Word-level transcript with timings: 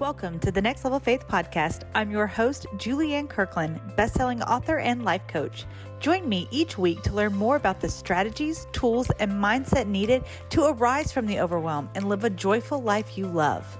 Welcome 0.00 0.38
to 0.40 0.50
the 0.52 0.60
Next 0.62 0.84
Level 0.84 1.00
Faith 1.00 1.26
podcast. 1.26 1.82
I'm 1.92 2.12
your 2.12 2.28
host, 2.28 2.66
Julianne 2.76 3.28
Kirkland, 3.28 3.80
best-selling 3.96 4.40
author 4.42 4.78
and 4.78 5.04
life 5.04 5.26
coach. 5.26 5.66
Join 5.98 6.28
me 6.28 6.46
each 6.52 6.78
week 6.78 7.02
to 7.02 7.12
learn 7.12 7.34
more 7.34 7.56
about 7.56 7.80
the 7.80 7.88
strategies, 7.88 8.68
tools, 8.70 9.10
and 9.18 9.32
mindset 9.32 9.88
needed 9.88 10.22
to 10.50 10.66
arise 10.66 11.10
from 11.10 11.26
the 11.26 11.40
overwhelm 11.40 11.90
and 11.96 12.08
live 12.08 12.22
a 12.22 12.30
joyful 12.30 12.80
life 12.80 13.18
you 13.18 13.26
love. 13.26 13.76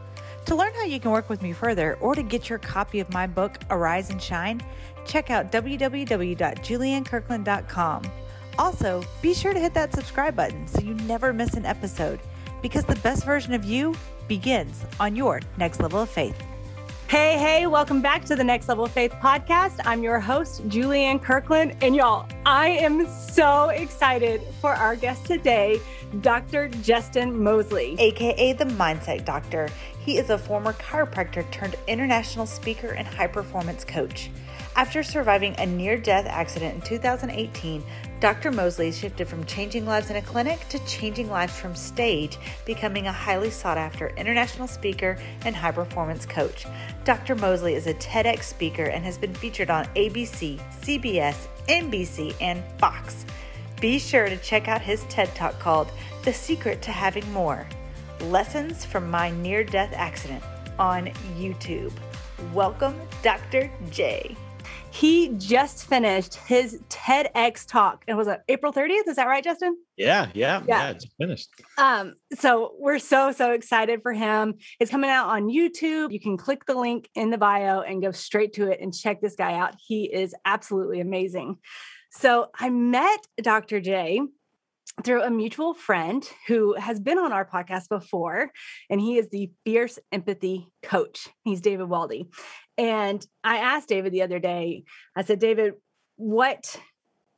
To 0.47 0.57
learn 0.57 0.75
how 0.75 0.87
you 0.87 0.99
can 0.99 1.13
work 1.13 1.29
with 1.29 1.41
me 1.41 1.53
further 1.53 1.97
or 2.01 2.17
to 2.17 2.23
get 2.25 2.49
your 2.49 2.59
copy 2.59 2.99
of 2.99 3.13
my 3.13 3.29
book, 3.29 3.61
Arise 3.71 4.11
and 4.11 4.21
Shine, 4.21 4.61
check 5.07 5.31
out 5.31 5.53
www.juliannekirkland.com. 5.53 8.03
Also, 8.59 9.05
be 9.23 9.33
sure 9.33 9.55
to 9.55 9.61
hit 9.61 9.75
that 9.75 9.95
subscribe 9.95 10.35
button 10.35 10.67
so 10.67 10.81
you 10.81 10.95
never 10.95 11.33
miss 11.33 11.55
an 11.55 11.65
episode 11.65 12.19
because 12.61 12.85
the 12.85 12.97
best 12.97 13.25
version 13.25 13.53
of 13.53 13.65
you 13.65 13.95
begins 14.29 14.85
on 15.01 15.17
your 15.17 15.41
next 15.57 15.81
level 15.81 16.01
of 16.01 16.09
faith. 16.09 16.41
Hey, 17.09 17.39
hey, 17.39 17.67
welcome 17.67 18.03
back 18.03 18.27
to 18.27 18.37
the 18.37 18.45
Next 18.45 18.69
Level 18.69 18.85
of 18.85 18.93
Faith 18.93 19.13
podcast. 19.13 19.81
I'm 19.87 20.03
your 20.03 20.21
host, 20.21 20.69
Julianne 20.69 21.23
Kirkland. 21.23 21.75
And 21.81 21.97
y'all, 21.97 22.29
I 22.45 22.69
am 22.69 23.09
so 23.09 23.71
excited 23.71 24.43
for 24.61 24.75
our 24.75 24.95
guest 24.95 25.25
today, 25.25 25.81
Dr. 26.21 26.69
Justin 26.69 27.43
Mosley, 27.43 27.97
aka 27.99 28.53
the 28.53 28.67
Mindset 28.67 29.25
Doctor. 29.25 29.71
He 30.05 30.19
is 30.19 30.29
a 30.29 30.37
former 30.37 30.75
chiropractor 30.75 31.51
turned 31.51 31.77
international 31.87 32.45
speaker 32.45 32.89
and 32.89 33.09
high 33.09 33.27
performance 33.27 33.87
coach. 33.87 34.29
After 34.77 35.03
surviving 35.03 35.55
a 35.59 35.65
near 35.65 35.97
death 35.97 36.27
accident 36.27 36.75
in 36.75 36.81
2018, 36.83 37.83
Dr. 38.21 38.51
Mosley 38.51 38.91
shifted 38.91 39.29
from 39.29 39.45
changing 39.45 39.87
lives 39.87 40.11
in 40.11 40.17
a 40.17 40.23
clinic 40.23 40.69
to 40.71 40.85
changing 40.87 41.31
lives 41.31 41.57
from 41.57 41.77
stage, 41.77 42.37
becoming 42.65 43.07
a 43.07 43.13
highly 43.13 43.49
sought 43.49 43.79
after 43.79 44.09
international 44.17 44.67
speaker 44.67 45.17
and 45.45 45.55
high 45.55 45.71
performance 45.71 46.27
coach. 46.27 46.67
Dr. 47.05 47.37
Mosley 47.37 47.75
is 47.75 47.87
a 47.87 47.95
TEDx 47.95 48.43
speaker 48.43 48.87
and 48.87 49.05
has 49.05 49.17
been 49.17 49.33
featured 49.35 49.71
on 49.71 49.85
ABC, 49.95 50.61
CBS, 50.81 51.47
NBC, 51.69 52.35
and 52.41 52.65
Fox. 52.79 53.25
Be 53.81 54.01
sure 54.01 54.29
to 54.29 54.37
check 54.39 54.67
out 54.67 54.83
his 54.83 55.05
TED 55.05 55.33
Talk 55.37 55.57
called 55.61 55.93
The 56.25 56.33
Secret 56.33 56.83
to 56.83 56.91
Having 56.91 57.31
More 57.33 57.69
Lessons 58.23 58.85
from 58.85 59.09
My 59.09 59.31
Near 59.31 59.63
Death 59.63 59.93
Accident 59.95 60.43
on 60.77 61.07
YouTube. 61.37 61.93
Welcome, 62.53 63.01
Dr. 63.23 63.71
J. 63.91 64.37
He 64.91 65.31
just 65.37 65.87
finished 65.87 66.35
his 66.35 66.81
TEDx 66.89 67.67
talk. 67.67 68.05
It 68.09 68.15
was 68.15 68.27
it 68.27 68.41
April 68.49 68.73
30th. 68.73 69.07
Is 69.07 69.17
that 69.17 69.27
right, 69.27 69.45
Justin? 69.45 69.77
Yeah, 69.97 70.29
yeah, 70.35 70.63
yeah, 70.67 70.79
yeah. 70.79 70.91
It's 70.91 71.07
finished. 71.19 71.51
Um, 71.77 72.15
so 72.39 72.75
we're 72.79 72.99
so 72.99 73.33
so 73.33 73.53
excited 73.53 74.03
for 74.03 74.13
him. 74.13 74.55
It's 74.81 74.91
coming 74.91 75.11
out 75.11 75.29
on 75.29 75.49
YouTube. 75.49 76.13
You 76.13 76.21
can 76.21 76.37
click 76.37 76.65
the 76.67 76.75
link 76.75 77.09
in 77.15 77.31
the 77.31 77.39
bio 77.39 77.81
and 77.81 78.03
go 78.03 78.13
straight 78.13 78.55
to 78.55 78.71
it 78.71 78.81
and 78.81 78.95
check 78.95 79.21
this 79.21 79.37
guy 79.37 79.55
out. 79.55 79.75
He 79.87 80.05
is 80.05 80.35
absolutely 80.45 81.01
amazing. 81.01 81.59
So 82.11 82.49
I 82.59 82.71
met 82.71 83.21
Dr. 83.43 83.81
J 83.81 84.23
through 85.05 85.23
a 85.23 85.31
mutual 85.31 85.75
friend 85.75 86.29
who 86.47 86.75
has 86.75 86.99
been 86.99 87.19
on 87.19 87.33
our 87.33 87.45
podcast 87.45 87.89
before, 87.89 88.51
and 88.91 89.01
he 89.01 89.19
is 89.19 89.29
the 89.29 89.51
fierce 89.65 89.99
empathy 90.11 90.69
coach. 90.83 91.29
He's 91.45 91.61
David 91.61 91.89
Waldy. 91.89 92.29
And 92.79 93.27
I 93.43 93.59
asked 93.59 93.89
David 93.89 94.13
the 94.13 94.23
other 94.23 94.39
day, 94.39 94.85
I 95.15 95.23
said, 95.23 95.41
David, 95.41 95.75
what 96.17 96.81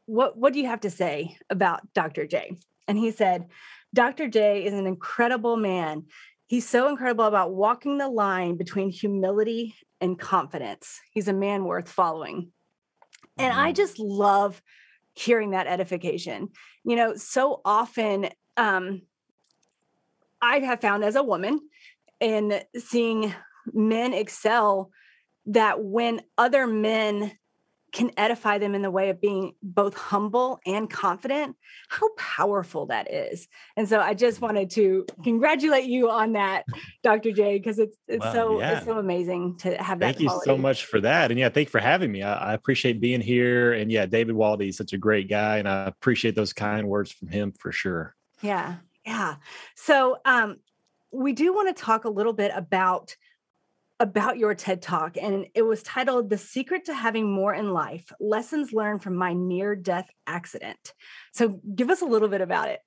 what 0.07 0.37
what 0.37 0.53
do 0.53 0.61
you 0.61 0.67
have 0.67 0.81
to 0.81 0.91
say 0.91 1.37
about 1.49 1.81
Dr. 1.95 2.27
J? 2.27 2.57
And 2.87 2.99
he 2.99 3.11
said, 3.11 3.47
Dr. 3.95 4.29
J 4.29 4.65
is 4.65 4.75
an 4.75 4.87
incredible 4.87 5.57
man. 5.57 6.05
He's 6.47 6.69
so 6.69 6.89
incredible 6.89 7.25
about 7.25 7.55
walking 7.55 7.99
the 7.99 8.09
line 8.09 8.57
between 8.57 8.91
humility 8.91 9.75
and 10.01 10.19
confidence. 10.19 11.01
He's 11.13 11.29
a 11.29 11.33
man 11.33 11.65
worth 11.65 11.89
following. 11.89 12.51
And 13.39 13.53
I 13.53 13.69
mm-hmm. 13.69 13.77
just 13.77 13.99
love 13.99 14.61
hearing 15.15 15.51
that 15.51 15.67
edification. 15.67 16.50
You 16.84 16.97
know, 16.97 17.15
so 17.15 17.61
often 17.65 18.29
um, 18.56 19.03
I 20.43 20.59
have 20.59 20.81
found 20.81 21.05
as 21.05 21.17
a 21.17 21.23
woman 21.23 21.61
in 22.19 22.61
seeing 22.77 23.33
men 23.73 24.12
excel 24.12 24.91
that 25.50 25.83
when 25.83 26.22
other 26.38 26.66
men 26.66 27.33
can 27.93 28.12
edify 28.16 28.59
them 28.59 28.75
in 28.75 28.83
the 28.83 28.91
way 28.91 29.11
of 29.11 29.21
being 29.21 29.53
both 29.62 29.94
humble 29.94 30.61
and 30.65 30.88
confident 30.88 31.56
how 31.88 32.09
powerful 32.16 32.87
that 32.87 33.12
is. 33.12 33.49
And 33.77 33.88
so 33.88 34.00
i 34.00 34.15
just 34.15 34.41
wanted 34.41 34.71
to 34.71 35.06
congratulate 35.25 35.87
you 35.87 36.09
on 36.09 36.33
that 36.34 36.65
dr 37.03 37.33
j 37.33 37.59
because 37.59 37.78
it's 37.78 37.97
it's 38.06 38.21
well, 38.21 38.33
so 38.33 38.61
yeah. 38.61 38.77
it's 38.77 38.87
so 38.87 38.99
amazing 38.99 39.56
to 39.59 39.77
have 39.83 39.99
that 39.99 40.16
thank 40.16 40.21
you 40.21 40.41
so 40.44 40.56
much 40.56 40.84
for 40.84 41.00
that 41.00 41.31
and 41.31 41.41
yeah 41.41 41.49
thank 41.49 41.69
you 41.69 41.71
for 41.71 41.81
having 41.81 42.12
me. 42.12 42.22
I, 42.22 42.53
I, 42.53 42.55
appreciate 42.55 43.00
being 43.00 43.21
here 43.21 43.72
and 43.72 43.91
yeah 43.91 44.06
david 44.06 44.37
waldy 44.37 44.69
is 44.69 44.77
such 44.77 44.93
a 44.93 44.99
great 44.99 45.28
guy 45.28 45.59
and 45.59 45.69
i 45.69 45.87
appreciate 45.87 46.34
those 46.34 46.53
kind 46.53 46.87
words 46.87 47.11
from 47.11 47.28
him 47.28 47.53
for 47.53 47.72
sure. 47.72 48.15
Yeah 48.43 48.77
yeah. 49.05 49.37
So 49.75 50.19
um 50.25 50.56
we 51.12 51.32
do 51.32 51.53
want 51.53 51.75
to 51.75 51.82
talk 51.82 52.05
a 52.05 52.11
little 52.11 52.32
bit 52.32 52.53
about 52.55 53.17
about 54.00 54.38
your 54.38 54.55
TED 54.55 54.81
Talk, 54.81 55.16
and 55.21 55.47
it 55.55 55.62
was 55.62 55.83
titled 55.83 56.31
The 56.31 56.38
Secret 56.38 56.87
to 56.87 56.94
Having 56.94 57.31
More 57.31 57.55
in 57.55 57.72
Life 57.72 58.11
Lessons 58.19 58.72
Learned 58.72 59.03
from 59.03 59.15
My 59.15 59.34
Near 59.34 59.77
Death 59.77 60.11
Accident. 60.27 60.94
So, 61.33 61.61
give 61.75 61.91
us 61.91 62.00
a 62.00 62.06
little 62.06 62.28
bit 62.28 62.41
about 62.41 62.71
it. 62.71 62.81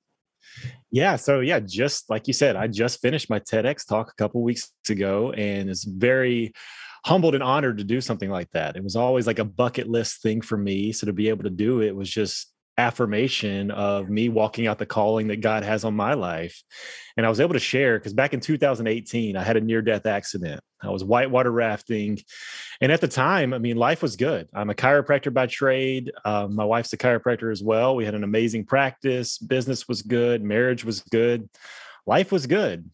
Yeah. 0.92 1.16
So, 1.16 1.40
yeah, 1.40 1.60
just 1.60 2.10
like 2.10 2.28
you 2.28 2.34
said, 2.34 2.56
I 2.56 2.68
just 2.68 3.00
finished 3.00 3.30
my 3.30 3.40
TEDx 3.40 3.88
talk 3.88 4.10
a 4.10 4.16
couple 4.16 4.42
weeks 4.42 4.72
ago 4.90 5.32
and 5.32 5.70
it's 5.70 5.86
very 5.86 6.52
humbled 7.06 7.36
and 7.36 7.44
honored 7.44 7.78
to 7.78 7.84
do 7.84 8.02
something 8.02 8.30
like 8.30 8.50
that. 8.52 8.76
It 8.76 8.84
was 8.84 8.96
always 8.96 9.28
like 9.28 9.40
a 9.40 9.46
bucket 9.46 9.88
list 9.88 10.22
thing 10.22 10.42
for 10.42 10.58
me. 10.58 10.92
So, 10.92 11.06
to 11.06 11.14
be 11.14 11.30
able 11.30 11.44
to 11.44 11.50
do 11.50 11.82
it 11.82 11.96
was 11.96 12.10
just 12.10 12.53
affirmation 12.78 13.72
of 13.72 14.10
me 14.10 14.30
walking 14.30 14.68
out 14.68 14.80
the 14.80 14.86
calling 14.86 15.28
that 15.28 15.42
God 15.42 15.64
has 15.64 15.84
on 15.84 15.96
my 15.96 16.14
life. 16.14 16.64
And 17.16 17.26
I 17.26 17.30
was 17.30 17.40
able 17.40 17.54
to 17.54 17.60
share 17.60 18.00
because 18.00 18.14
back 18.14 18.34
in 18.34 18.40
2018, 18.40 19.38
I 19.38 19.44
had 19.44 19.58
a 19.58 19.62
near 19.62 19.82
death 19.82 20.06
accident. 20.06 20.62
I 20.82 20.90
was 20.90 21.04
whitewater 21.04 21.52
rafting. 21.52 22.20
And 22.82 22.92
at 22.92 23.02
the 23.02 23.08
time, 23.08 23.54
I 23.54 23.60
mean, 23.60 23.78
life 23.78 24.02
was 24.02 24.16
good. 24.16 24.50
I'm 24.54 24.70
a 24.70 24.76
chiropractor 24.76 25.34
by 25.34 25.48
trade. 25.48 26.12
Um, 26.26 26.56
my 26.56 26.66
wife's 26.66 26.94
a 26.94 26.98
chiropractor 26.98 27.52
as 27.52 27.62
well. 27.62 27.96
We 27.96 28.06
had 28.06 28.16
an 28.16 28.24
amazing 28.24 28.66
practice. 28.66 29.38
Business 29.38 29.88
was 29.88 30.02
good. 30.02 30.44
Marriage 30.44 30.84
was 30.84 31.02
good. 31.02 31.50
Life 32.06 32.32
was 32.32 32.48
good 32.48 32.90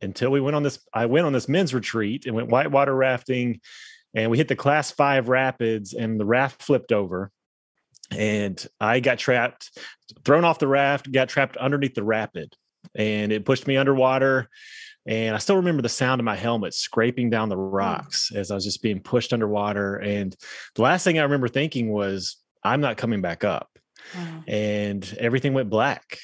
until 0.00 0.30
we 0.30 0.40
went 0.40 0.56
on 0.56 0.62
this. 0.62 0.78
I 0.92 1.06
went 1.06 1.26
on 1.26 1.32
this 1.32 1.48
men's 1.48 1.74
retreat 1.74 2.26
and 2.26 2.34
went 2.34 2.48
whitewater 2.48 2.94
rafting. 2.94 3.60
And 4.14 4.30
we 4.30 4.38
hit 4.38 4.48
the 4.48 4.56
class 4.56 4.90
five 4.90 5.28
rapids 5.28 5.92
and 5.92 6.18
the 6.18 6.24
raft 6.24 6.62
flipped 6.62 6.92
over 6.92 7.30
and 8.10 8.64
I 8.80 9.00
got 9.00 9.18
trapped, 9.18 9.78
thrown 10.24 10.44
off 10.44 10.58
the 10.58 10.68
raft, 10.68 11.10
got 11.10 11.28
trapped 11.28 11.56
underneath 11.56 11.94
the 11.94 12.04
rapid, 12.04 12.54
and 12.94 13.32
it 13.32 13.44
pushed 13.44 13.66
me 13.66 13.76
underwater. 13.76 14.48
And 15.06 15.34
I 15.34 15.38
still 15.38 15.56
remember 15.56 15.80
the 15.80 15.88
sound 15.88 16.20
of 16.20 16.26
my 16.26 16.36
helmet 16.36 16.74
scraping 16.74 17.30
down 17.30 17.48
the 17.48 17.56
hmm. 17.56 17.62
rocks 17.62 18.30
as 18.34 18.50
I 18.50 18.54
was 18.54 18.64
just 18.64 18.82
being 18.82 19.00
pushed 19.00 19.32
underwater. 19.32 19.96
And 19.96 20.36
the 20.74 20.82
last 20.82 21.02
thing 21.04 21.18
I 21.18 21.22
remember 21.22 21.48
thinking 21.48 21.90
was, 21.90 22.36
I'm 22.62 22.82
not 22.82 22.98
coming 22.98 23.22
back 23.22 23.42
up. 23.42 23.70
Wow. 24.14 24.44
And 24.46 25.16
everything 25.18 25.54
went 25.54 25.70
black. 25.70 26.18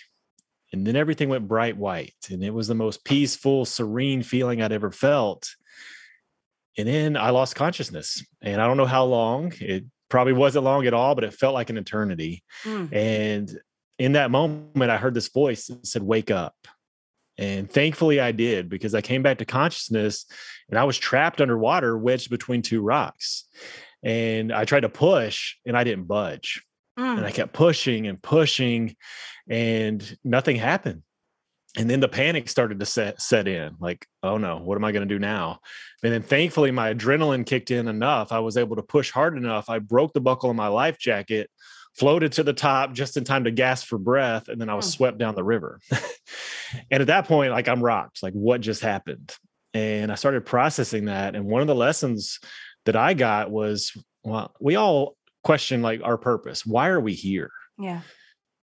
And 0.72 0.86
then 0.86 0.96
everything 0.96 1.28
went 1.28 1.48
bright 1.48 1.76
white. 1.76 2.14
And 2.30 2.42
it 2.42 2.52
was 2.52 2.68
the 2.68 2.74
most 2.74 3.04
peaceful, 3.04 3.64
serene 3.64 4.22
feeling 4.22 4.60
I'd 4.60 4.72
ever 4.72 4.90
felt. 4.90 5.48
And 6.76 6.88
then 6.88 7.16
I 7.16 7.30
lost 7.30 7.54
consciousness. 7.54 8.24
And 8.42 8.60
I 8.60 8.66
don't 8.66 8.76
know 8.76 8.84
how 8.84 9.04
long. 9.04 9.52
It 9.60 9.84
probably 10.14 10.32
wasn't 10.32 10.64
long 10.64 10.86
at 10.86 10.94
all, 10.94 11.16
but 11.16 11.24
it 11.24 11.34
felt 11.34 11.54
like 11.54 11.70
an 11.70 11.76
eternity. 11.76 12.44
Mm. 12.62 12.94
And 12.94 13.60
in 13.98 14.12
that 14.12 14.30
moment, 14.30 14.92
I 14.92 14.96
heard 14.96 15.12
this 15.12 15.26
voice 15.26 15.66
that 15.66 15.84
said, 15.84 16.04
Wake 16.04 16.30
up. 16.30 16.54
And 17.36 17.68
thankfully, 17.68 18.20
I 18.20 18.30
did 18.30 18.68
because 18.68 18.94
I 18.94 19.00
came 19.00 19.24
back 19.24 19.38
to 19.38 19.44
consciousness 19.44 20.26
and 20.68 20.78
I 20.78 20.84
was 20.84 20.98
trapped 20.98 21.40
underwater, 21.40 21.98
wedged 21.98 22.30
between 22.30 22.62
two 22.62 22.80
rocks. 22.80 23.46
And 24.04 24.52
I 24.52 24.64
tried 24.64 24.82
to 24.82 24.88
push 24.88 25.56
and 25.66 25.76
I 25.76 25.82
didn't 25.82 26.04
budge. 26.04 26.62
Mm. 26.96 27.16
And 27.16 27.26
I 27.26 27.32
kept 27.32 27.52
pushing 27.52 28.06
and 28.06 28.22
pushing, 28.22 28.94
and 29.50 30.16
nothing 30.22 30.54
happened 30.54 31.02
and 31.76 31.90
then 31.90 32.00
the 32.00 32.08
panic 32.08 32.48
started 32.48 32.80
to 32.80 32.86
set 32.86 33.20
set 33.20 33.48
in 33.48 33.74
like 33.80 34.06
oh 34.22 34.38
no 34.38 34.58
what 34.58 34.76
am 34.76 34.84
i 34.84 34.92
going 34.92 35.06
to 35.06 35.14
do 35.14 35.18
now? 35.18 35.58
And 36.02 36.12
then 36.12 36.22
thankfully 36.22 36.70
my 36.70 36.92
adrenaline 36.92 37.46
kicked 37.46 37.70
in 37.70 37.88
enough 37.88 38.32
i 38.32 38.38
was 38.38 38.56
able 38.56 38.76
to 38.76 38.82
push 38.82 39.10
hard 39.10 39.36
enough 39.36 39.68
i 39.68 39.78
broke 39.78 40.12
the 40.12 40.20
buckle 40.20 40.50
of 40.50 40.56
my 40.56 40.68
life 40.68 40.98
jacket 40.98 41.50
floated 41.96 42.32
to 42.32 42.42
the 42.42 42.52
top 42.52 42.92
just 42.92 43.16
in 43.16 43.24
time 43.24 43.44
to 43.44 43.50
gasp 43.50 43.86
for 43.86 43.98
breath 43.98 44.48
and 44.48 44.60
then 44.60 44.68
i 44.68 44.74
was 44.74 44.90
swept 44.90 45.18
down 45.18 45.34
the 45.34 45.44
river. 45.44 45.80
And 46.90 47.02
at 47.02 47.06
that 47.06 47.28
point 47.28 47.52
like 47.52 47.68
i'm 47.68 47.82
rocked 47.82 48.22
like 48.22 48.32
what 48.32 48.60
just 48.60 48.82
happened? 48.82 49.32
And 49.74 50.10
i 50.10 50.16
started 50.16 50.44
processing 50.44 51.04
that 51.06 51.36
and 51.36 51.44
one 51.46 51.60
of 51.60 51.68
the 51.68 51.74
lessons 51.74 52.40
that 52.84 52.96
i 52.96 53.14
got 53.14 53.50
was 53.50 53.96
well 54.24 54.52
we 54.60 54.74
all 54.74 55.16
question 55.44 55.82
like 55.82 56.00
our 56.02 56.18
purpose. 56.18 56.64
Why 56.66 56.88
are 56.88 57.00
we 57.00 57.12
here? 57.12 57.50
Yeah. 57.78 58.00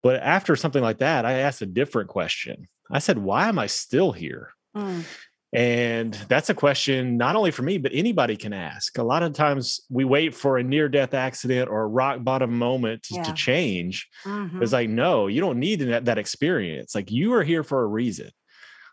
But 0.03 0.21
after 0.21 0.55
something 0.55 0.83
like 0.83 0.99
that 0.99 1.25
i 1.25 1.33
asked 1.41 1.63
a 1.63 1.67
different 1.67 2.11
question 2.11 2.69
I 2.91 2.99
said, 2.99 3.19
why 3.19 3.49
am 3.49 3.59
I 3.59 3.67
still 3.67 4.13
here? 4.13 4.51
Mm. 4.77 5.05
And 5.53 6.15
that's 6.29 6.51
a 6.51 6.55
question 6.55 7.17
not 7.17 7.37
only 7.37 7.53
for 7.53 7.63
me, 7.63 7.79
but 7.79 7.93
anybody 7.95 8.37
can 8.37 8.53
ask. 8.53 8.99
A 8.99 9.05
lot 9.05 9.23
of 9.23 9.35
times 9.35 9.81
we 9.89 10.05
wait 10.05 10.35
for 10.35 10.59
a 10.59 10.65
near 10.65 10.89
death 10.89 11.15
accident 11.15 11.71
or 11.71 11.83
a 11.83 11.87
rock 11.87 12.25
bottom 12.25 12.59
moment 12.59 13.05
to, 13.05 13.15
yeah. 13.15 13.23
to 13.23 13.33
change. 13.35 14.09
Mm-hmm. 14.25 14.63
It's 14.63 14.73
like, 14.73 14.89
no, 14.89 15.29
you 15.29 15.41
don't 15.41 15.61
need 15.61 15.77
that, 15.77 16.07
that 16.07 16.19
experience. 16.19 16.95
Like 16.95 17.13
you 17.13 17.35
are 17.35 17.45
here 17.45 17.63
for 17.63 17.83
a 17.83 17.87
reason. 17.87 18.31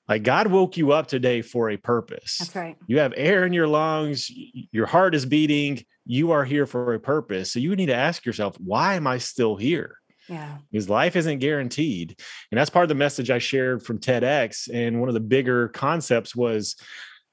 Like 0.07 0.21
God 0.21 0.47
woke 0.47 0.77
you 0.77 0.91
up 0.91 1.07
today 1.07 1.41
for 1.41 1.71
a 1.71 1.77
purpose. 1.77 2.37
That's 2.37 2.55
right. 2.55 2.77
You 2.85 2.99
have 2.99 3.13
air 3.17 3.45
in 3.45 3.53
your 3.53 3.67
lungs, 3.67 4.29
your 4.71 4.85
heart 4.85 5.15
is 5.15 5.25
beating. 5.25 5.83
You 6.05 6.31
are 6.31 6.43
here 6.43 6.65
for 6.65 6.93
a 6.93 6.99
purpose. 6.99 7.51
So 7.51 7.59
you 7.59 7.75
need 7.75 7.85
to 7.87 7.95
ask 7.95 8.25
yourself, 8.25 8.55
why 8.59 8.95
am 8.95 9.07
I 9.07 9.19
still 9.19 9.55
here? 9.55 9.97
Yeah. 10.31 10.59
Because 10.71 10.89
life 10.89 11.17
isn't 11.17 11.39
guaranteed. 11.39 12.17
And 12.51 12.57
that's 12.57 12.69
part 12.69 12.83
of 12.83 12.89
the 12.89 12.95
message 12.95 13.29
I 13.29 13.39
shared 13.39 13.83
from 13.83 13.99
TEDx. 13.99 14.69
And 14.73 15.01
one 15.01 15.09
of 15.09 15.13
the 15.13 15.19
bigger 15.19 15.67
concepts 15.67 16.33
was 16.33 16.77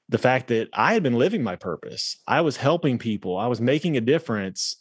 the 0.09 0.17
fact 0.17 0.47
that 0.47 0.67
I 0.73 0.93
had 0.93 1.01
been 1.01 1.17
living 1.17 1.41
my 1.41 1.55
purpose. 1.55 2.17
I 2.27 2.41
was 2.41 2.57
helping 2.57 2.97
people, 2.97 3.37
I 3.37 3.47
was 3.47 3.61
making 3.61 3.95
a 3.95 4.01
difference. 4.01 4.75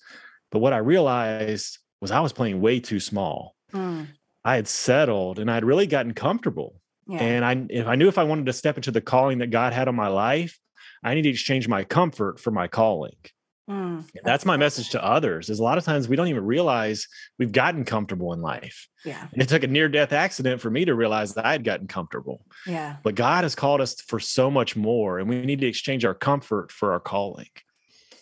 But 0.50 0.58
what 0.58 0.72
I 0.72 0.78
realized 0.78 1.78
was 2.00 2.10
I 2.10 2.20
was 2.20 2.32
playing 2.32 2.60
way 2.60 2.80
too 2.80 2.98
small. 2.98 3.54
Mm. 3.72 4.08
I 4.44 4.56
had 4.56 4.66
settled 4.66 5.38
and 5.38 5.48
I'd 5.48 5.64
really 5.64 5.86
gotten 5.86 6.12
comfortable. 6.12 6.80
Yeah. 7.06 7.18
And 7.18 7.44
I 7.44 7.66
if 7.70 7.86
I 7.86 7.94
knew 7.94 8.08
if 8.08 8.18
I 8.18 8.24
wanted 8.24 8.46
to 8.46 8.52
step 8.52 8.76
into 8.76 8.90
the 8.90 9.00
calling 9.00 9.38
that 9.38 9.50
God 9.50 9.72
had 9.72 9.86
on 9.86 9.94
my 9.94 10.08
life, 10.08 10.58
I 11.04 11.14
need 11.14 11.22
to 11.22 11.28
exchange 11.28 11.68
my 11.68 11.84
comfort 11.84 12.40
for 12.40 12.50
my 12.50 12.66
calling. 12.66 13.16
Mm, 13.68 14.04
that's, 14.14 14.24
that's 14.24 14.44
my 14.46 14.56
message 14.56 14.90
to 14.90 15.04
others 15.04 15.50
is 15.50 15.58
a 15.58 15.62
lot 15.62 15.76
of 15.76 15.84
times 15.84 16.08
we 16.08 16.16
don't 16.16 16.28
even 16.28 16.44
realize 16.44 17.06
we've 17.38 17.52
gotten 17.52 17.84
comfortable 17.84 18.32
in 18.32 18.40
life. 18.40 18.88
Yeah. 19.04 19.26
And 19.32 19.42
it 19.42 19.48
took 19.48 19.62
a 19.62 19.66
near 19.66 19.88
death 19.88 20.12
accident 20.12 20.60
for 20.60 20.70
me 20.70 20.86
to 20.86 20.94
realize 20.94 21.34
that 21.34 21.44
I 21.44 21.52
had 21.52 21.64
gotten 21.64 21.86
comfortable. 21.86 22.46
Yeah. 22.66 22.96
But 23.02 23.14
God 23.14 23.44
has 23.44 23.54
called 23.54 23.80
us 23.82 24.00
for 24.00 24.20
so 24.20 24.50
much 24.50 24.74
more 24.74 25.18
and 25.18 25.28
we 25.28 25.42
need 25.42 25.60
to 25.60 25.66
exchange 25.66 26.04
our 26.04 26.14
comfort 26.14 26.72
for 26.72 26.92
our 26.92 27.00
calling. 27.00 27.48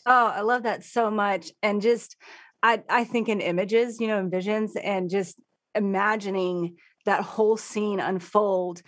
Oh, 0.05 0.27
I 0.27 0.41
love 0.41 0.65
that 0.65 0.85
so 0.85 1.11
much. 1.11 1.51
And 1.63 1.81
just 1.81 2.17
I 2.63 2.83
I 2.89 3.05
think 3.05 3.29
in 3.29 3.41
images, 3.41 4.01
you 4.01 4.09
know, 4.09 4.19
in 4.19 4.31
visions 4.31 4.75
and 4.77 5.09
just 5.09 5.37
imagining 5.75 6.77
that 7.05 7.23
whole 7.23 7.57
scene 7.57 8.01
unfold 8.01 8.83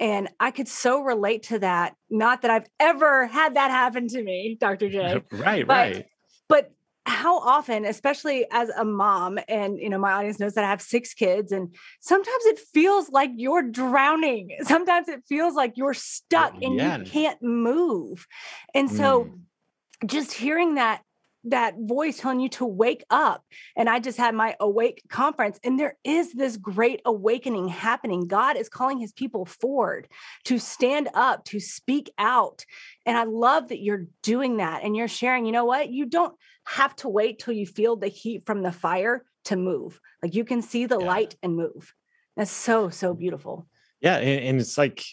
and 0.00 0.28
I 0.40 0.50
could 0.50 0.68
so 0.68 1.00
relate 1.00 1.44
to 1.44 1.58
that. 1.60 1.94
Not 2.10 2.42
that 2.42 2.50
I've 2.50 2.66
ever 2.80 3.26
had 3.26 3.54
that 3.54 3.70
happen 3.70 4.08
to 4.08 4.22
me, 4.22 4.56
Dr. 4.60 4.88
J. 4.88 5.22
right, 5.32 5.66
but, 5.66 5.74
right. 5.74 6.06
But 6.48 6.72
how 7.06 7.38
often, 7.38 7.84
especially 7.84 8.46
as 8.50 8.70
a 8.70 8.84
mom, 8.84 9.38
and 9.48 9.78
you 9.78 9.90
know, 9.90 9.98
my 9.98 10.12
audience 10.12 10.40
knows 10.40 10.54
that 10.54 10.64
I 10.64 10.70
have 10.70 10.82
six 10.82 11.14
kids, 11.14 11.52
and 11.52 11.74
sometimes 12.00 12.44
it 12.46 12.58
feels 12.58 13.10
like 13.10 13.30
you're 13.36 13.62
drowning. 13.62 14.56
Sometimes 14.62 15.08
it 15.08 15.22
feels 15.28 15.54
like 15.54 15.74
you're 15.76 15.94
stuck 15.94 16.54
and 16.62 16.76
yeah. 16.76 16.98
you 16.98 17.04
can't 17.04 17.42
move. 17.42 18.26
And 18.74 18.90
so 18.90 19.24
mm. 19.24 20.08
just 20.08 20.32
hearing 20.32 20.74
that 20.74 21.02
that 21.44 21.74
voice 21.78 22.18
telling 22.18 22.40
you 22.40 22.48
to 22.50 22.64
wake 22.64 23.04
up. 23.10 23.44
And 23.76 23.88
I 23.88 24.00
just 24.00 24.18
had 24.18 24.34
my 24.34 24.56
awake 24.60 25.02
conference, 25.08 25.58
and 25.62 25.78
there 25.78 25.96
is 26.04 26.32
this 26.32 26.56
great 26.56 27.00
awakening 27.04 27.68
happening. 27.68 28.26
God 28.26 28.56
is 28.56 28.68
calling 28.68 28.98
his 28.98 29.12
people 29.12 29.44
forward 29.44 30.08
to 30.44 30.58
stand 30.58 31.08
up, 31.14 31.44
to 31.46 31.60
speak 31.60 32.10
out. 32.18 32.64
And 33.06 33.16
I 33.16 33.24
love 33.24 33.68
that 33.68 33.82
you're 33.82 34.06
doing 34.22 34.58
that 34.58 34.82
and 34.82 34.96
you're 34.96 35.08
sharing, 35.08 35.46
you 35.46 35.52
know 35.52 35.64
what? 35.64 35.90
You 35.90 36.06
don't 36.06 36.34
have 36.66 36.96
to 36.96 37.08
wait 37.08 37.38
till 37.38 37.54
you 37.54 37.66
feel 37.66 37.96
the 37.96 38.08
heat 38.08 38.46
from 38.46 38.62
the 38.62 38.72
fire 38.72 39.24
to 39.44 39.56
move. 39.56 40.00
Like 40.22 40.34
you 40.34 40.44
can 40.44 40.62
see 40.62 40.86
the 40.86 40.98
yeah. 40.98 41.06
light 41.06 41.36
and 41.42 41.56
move. 41.56 41.94
That's 42.36 42.50
so, 42.50 42.88
so 42.88 43.12
beautiful. 43.14 43.68
Yeah. 44.00 44.16
And, 44.16 44.40
and 44.40 44.60
it's 44.60 44.78
like, 44.78 45.04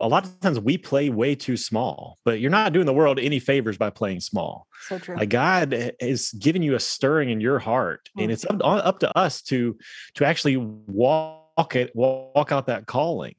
a 0.00 0.08
lot 0.08 0.24
of 0.24 0.40
times 0.40 0.58
we 0.58 0.78
play 0.78 1.10
way 1.10 1.34
too 1.34 1.56
small, 1.56 2.18
but 2.24 2.40
you're 2.40 2.50
not 2.50 2.72
doing 2.72 2.86
the 2.86 2.92
world 2.92 3.18
any 3.18 3.38
favors 3.38 3.76
by 3.76 3.90
playing 3.90 4.20
small. 4.20 4.66
So 4.88 4.98
true. 4.98 5.16
Like 5.16 5.28
God 5.28 5.92
is 6.00 6.30
giving 6.32 6.62
you 6.62 6.74
a 6.74 6.80
stirring 6.80 7.30
in 7.30 7.40
your 7.40 7.58
heart, 7.58 8.08
mm. 8.16 8.22
and 8.22 8.32
it's 8.32 8.44
up, 8.44 8.60
up 8.62 9.00
to 9.00 9.16
us 9.16 9.42
to 9.42 9.76
to 10.14 10.24
actually 10.24 10.56
walk 10.56 11.76
it, 11.76 11.94
walk 11.94 12.52
out 12.52 12.66
that 12.66 12.86
calling. 12.86 13.36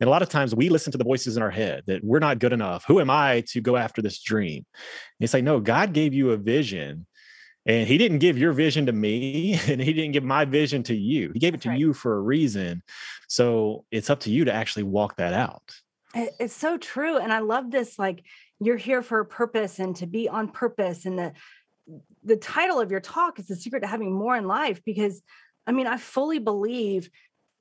And 0.00 0.08
a 0.08 0.10
lot 0.10 0.22
of 0.22 0.28
times 0.28 0.54
we 0.54 0.68
listen 0.68 0.90
to 0.92 0.98
the 0.98 1.04
voices 1.04 1.36
in 1.36 1.42
our 1.42 1.50
head 1.50 1.84
that 1.86 2.02
we're 2.02 2.18
not 2.18 2.40
good 2.40 2.52
enough. 2.52 2.84
Who 2.88 2.98
am 2.98 3.08
I 3.08 3.44
to 3.48 3.60
go 3.60 3.76
after 3.76 4.02
this 4.02 4.20
dream? 4.20 4.66
And 4.74 5.24
it's 5.24 5.32
like, 5.32 5.44
no, 5.44 5.60
God 5.60 5.92
gave 5.92 6.12
you 6.12 6.32
a 6.32 6.36
vision 6.36 7.06
and 7.64 7.86
he 7.86 7.98
didn't 7.98 8.18
give 8.18 8.38
your 8.38 8.52
vision 8.52 8.86
to 8.86 8.92
me, 8.92 9.58
and 9.68 9.80
he 9.80 9.92
didn't 9.92 10.12
give 10.12 10.24
my 10.24 10.44
vision 10.44 10.82
to 10.84 10.94
you. 10.94 11.30
He 11.32 11.38
gave 11.38 11.54
it 11.54 11.60
to 11.62 11.70
right. 11.70 11.78
you 11.78 11.92
for 11.92 12.16
a 12.16 12.20
reason. 12.20 12.82
So 13.28 13.84
it's 13.90 14.10
up 14.10 14.20
to 14.20 14.30
you 14.30 14.44
to 14.44 14.52
actually 14.52 14.84
walk 14.84 15.16
that 15.16 15.32
out. 15.32 15.74
It's 16.14 16.54
so 16.54 16.76
true. 16.76 17.16
And 17.16 17.32
I 17.32 17.38
love 17.38 17.70
this 17.70 17.98
like 17.98 18.22
you're 18.60 18.76
here 18.76 19.02
for 19.02 19.20
a 19.20 19.24
purpose 19.24 19.78
and 19.78 19.96
to 19.96 20.06
be 20.06 20.28
on 20.28 20.48
purpose. 20.48 21.06
And 21.06 21.18
the 21.18 21.32
the 22.22 22.36
title 22.36 22.80
of 22.80 22.90
your 22.90 23.00
talk 23.00 23.38
is 23.38 23.46
the 23.46 23.56
secret 23.56 23.80
to 23.80 23.86
having 23.86 24.12
more 24.12 24.36
in 24.36 24.46
life 24.46 24.80
because 24.84 25.22
I 25.66 25.72
mean, 25.72 25.86
I 25.86 25.96
fully 25.96 26.38
believe 26.38 27.08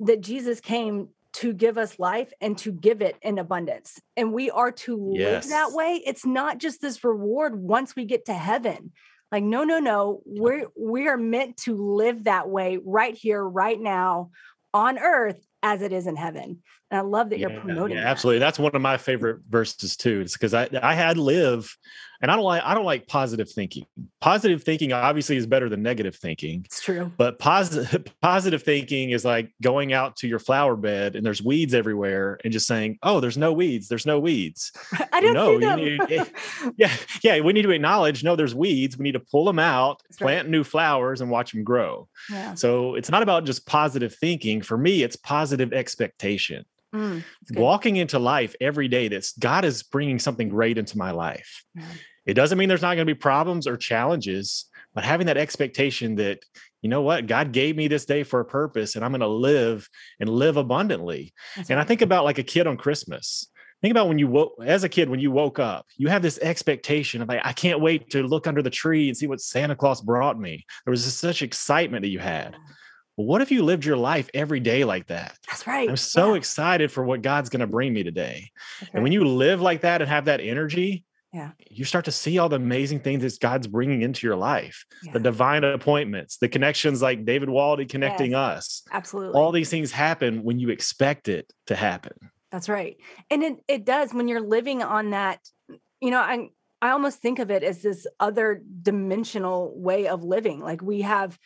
that 0.01 0.21
Jesus 0.21 0.59
came 0.59 1.09
to 1.33 1.53
give 1.53 1.77
us 1.77 1.97
life 1.97 2.33
and 2.41 2.57
to 2.57 2.71
give 2.71 3.01
it 3.01 3.15
in 3.21 3.37
abundance. 3.37 4.01
And 4.17 4.33
we 4.33 4.49
are 4.51 4.71
to 4.71 5.13
yes. 5.15 5.45
live 5.45 5.49
that 5.51 5.71
way. 5.71 6.01
It's 6.05 6.25
not 6.25 6.57
just 6.57 6.81
this 6.81 7.03
reward 7.03 7.55
once 7.55 7.95
we 7.95 8.05
get 8.05 8.25
to 8.25 8.33
heaven. 8.33 8.91
Like, 9.31 9.43
no, 9.43 9.63
no, 9.63 9.79
no. 9.79 10.21
We're 10.25 10.67
we 10.77 11.07
are 11.07 11.17
meant 11.17 11.57
to 11.57 11.75
live 11.75 12.25
that 12.25 12.49
way 12.49 12.79
right 12.83 13.15
here, 13.15 13.43
right 13.43 13.79
now 13.79 14.31
on 14.73 14.99
earth 14.99 15.45
as 15.63 15.81
it 15.81 15.93
is 15.93 16.07
in 16.07 16.15
heaven. 16.15 16.61
And 16.89 16.97
I 16.97 17.01
love 17.01 17.29
that 17.29 17.39
yeah, 17.39 17.49
you're 17.49 17.61
promoting. 17.61 17.97
Yeah, 17.97 18.03
that. 18.03 18.09
absolutely. 18.09 18.39
That's 18.39 18.59
one 18.59 18.75
of 18.75 18.81
my 18.81 18.97
favorite 18.97 19.41
verses 19.49 19.95
too. 19.95 20.21
It's 20.21 20.33
because 20.33 20.53
I 20.53 20.67
I 20.81 20.93
had 20.93 21.17
live, 21.17 21.75
and 22.21 22.29
I 22.29 22.35
don't 22.35 22.45
like 22.45 22.61
I 22.63 22.73
don't 22.73 22.85
like 22.85 23.07
positive 23.07 23.49
thinking. 23.49 23.85
Positive 24.19 24.63
thinking 24.63 24.93
obviously 24.93 25.37
is 25.37 25.47
better 25.47 25.69
than 25.69 25.81
negative 25.81 26.15
thinking. 26.15 26.61
It's 26.65 26.81
true. 26.81 27.11
But 27.17 27.39
positive 27.39 28.05
positive 28.21 28.63
thinking 28.63 29.09
is 29.09 29.25
like 29.25 29.51
going 29.61 29.91
out 29.93 30.15
to 30.17 30.27
your 30.27 30.39
flower 30.39 30.75
bed 30.75 31.15
and 31.15 31.25
there's 31.25 31.41
weeds 31.41 31.73
everywhere 31.73 32.39
and 32.43 32.53
just 32.53 32.67
saying, 32.67 32.99
"Oh, 33.03 33.19
there's 33.19 33.37
no 33.37 33.51
weeds. 33.53 33.87
There's 33.87 34.05
no 34.05 34.19
weeds." 34.19 34.71
I 35.11 35.19
don't 35.21 35.33
no, 35.33 35.59
see 35.59 35.65
them. 35.65 35.79
Need, 35.79 36.31
yeah, 36.77 36.95
yeah. 37.23 37.39
We 37.39 37.53
need 37.53 37.63
to 37.63 37.71
acknowledge 37.71 38.23
no, 38.23 38.35
there's 38.35 38.55
weeds. 38.55 38.97
We 38.97 39.03
need 39.03 39.13
to 39.13 39.19
pull 39.19 39.45
them 39.45 39.59
out, 39.59 40.01
That's 40.07 40.17
plant 40.17 40.45
right. 40.45 40.51
new 40.51 40.63
flowers, 40.63 41.21
and 41.21 41.31
watch 41.31 41.53
them 41.53 41.63
grow. 41.63 42.07
Yeah. 42.29 42.53
So 42.53 42.95
it's 42.95 43.09
not 43.09 43.23
about 43.23 43.45
just 43.45 43.65
positive 43.65 44.13
thinking. 44.15 44.61
For 44.61 44.77
me, 44.77 45.03
it's 45.03 45.15
positive 45.15 45.73
expectation. 45.73 46.65
Mm, 46.93 47.23
walking 47.51 47.95
into 47.95 48.19
life 48.19 48.53
every 48.59 48.89
day 48.89 49.07
that's 49.07 49.31
God 49.37 49.63
is 49.63 49.81
bringing 49.81 50.19
something 50.19 50.49
great 50.49 50.77
into 50.77 50.97
my 50.97 51.11
life. 51.11 51.63
It 52.31 52.35
doesn't 52.35 52.57
mean 52.57 52.69
there's 52.69 52.81
not 52.81 52.95
going 52.95 53.05
to 53.05 53.13
be 53.13 53.19
problems 53.19 53.67
or 53.67 53.75
challenges, 53.75 54.69
but 54.93 55.03
having 55.03 55.27
that 55.27 55.35
expectation 55.35 56.15
that, 56.15 56.39
you 56.81 56.89
know 56.89 57.01
what, 57.01 57.27
God 57.27 57.51
gave 57.51 57.75
me 57.75 57.89
this 57.89 58.05
day 58.05 58.23
for 58.23 58.39
a 58.39 58.45
purpose 58.45 58.95
and 58.95 59.03
I'm 59.03 59.11
going 59.11 59.19
to 59.19 59.27
live 59.27 59.89
and 60.17 60.29
live 60.29 60.55
abundantly. 60.55 61.33
That's 61.57 61.69
and 61.69 61.75
right. 61.75 61.83
I 61.83 61.85
think 61.85 62.01
about 62.01 62.23
like 62.23 62.37
a 62.37 62.43
kid 62.43 62.67
on 62.67 62.77
Christmas. 62.77 63.49
Think 63.81 63.91
about 63.91 64.07
when 64.07 64.17
you 64.17 64.29
woke 64.29 64.53
as 64.65 64.85
a 64.85 64.89
kid, 64.89 65.09
when 65.09 65.19
you 65.19 65.29
woke 65.29 65.59
up, 65.59 65.85
you 65.97 66.07
have 66.07 66.21
this 66.21 66.39
expectation 66.41 67.21
of 67.21 67.27
like, 67.27 67.41
I 67.43 67.51
can't 67.51 67.81
wait 67.81 68.11
to 68.11 68.23
look 68.23 68.47
under 68.47 68.61
the 68.61 68.69
tree 68.69 69.09
and 69.09 69.17
see 69.17 69.27
what 69.27 69.41
Santa 69.41 69.75
Claus 69.75 69.99
brought 69.99 70.39
me. 70.39 70.65
There 70.85 70.91
was 70.91 71.03
such 71.13 71.41
excitement 71.41 72.03
that 72.03 72.11
you 72.11 72.19
had. 72.19 72.55
Well, 73.17 73.27
what 73.27 73.41
if 73.41 73.51
you 73.51 73.61
lived 73.65 73.83
your 73.83 73.97
life 73.97 74.29
every 74.33 74.61
day 74.61 74.85
like 74.85 75.07
that? 75.07 75.37
That's 75.49 75.67
right. 75.67 75.89
I'm 75.89 75.97
so 75.97 76.29
yeah. 76.29 76.37
excited 76.37 76.93
for 76.93 77.03
what 77.03 77.23
God's 77.23 77.49
going 77.49 77.59
to 77.59 77.67
bring 77.67 77.91
me 77.91 78.03
today. 78.03 78.51
And 78.93 79.03
when 79.03 79.11
you 79.11 79.25
live 79.25 79.59
like 79.59 79.81
that 79.81 80.01
and 80.01 80.09
have 80.09 80.25
that 80.25 80.39
energy, 80.39 81.03
yeah, 81.33 81.51
you 81.69 81.85
start 81.85 82.05
to 82.05 82.11
see 82.11 82.37
all 82.39 82.49
the 82.49 82.57
amazing 82.57 82.99
things 82.99 83.23
that 83.23 83.39
God's 83.39 83.67
bringing 83.67 84.01
into 84.01 84.27
your 84.27 84.35
life, 84.35 84.85
yeah. 85.01 85.13
the 85.13 85.19
divine 85.19 85.63
appointments, 85.63 86.37
the 86.37 86.49
connections 86.49 87.01
like 87.01 87.23
David 87.23 87.47
Waldie 87.47 87.87
connecting 87.87 88.31
yes, 88.31 88.37
us. 88.39 88.83
Absolutely. 88.91 89.39
All 89.39 89.53
these 89.53 89.69
things 89.69 89.93
happen 89.93 90.43
when 90.43 90.59
you 90.59 90.69
expect 90.69 91.29
it 91.29 91.51
to 91.67 91.75
happen. 91.75 92.13
That's 92.51 92.67
right. 92.67 92.97
And 93.29 93.43
it, 93.43 93.63
it 93.69 93.85
does 93.85 94.13
when 94.13 94.27
you're 94.27 94.41
living 94.41 94.83
on 94.83 95.11
that, 95.11 95.39
you 96.01 96.11
know, 96.11 96.19
I, 96.19 96.49
I 96.81 96.89
almost 96.89 97.19
think 97.19 97.39
of 97.39 97.49
it 97.49 97.63
as 97.63 97.81
this 97.81 98.05
other 98.19 98.61
dimensional 98.81 99.73
way 99.79 100.07
of 100.09 100.25
living. 100.25 100.59
Like 100.59 100.81
we 100.81 101.01
have 101.01 101.39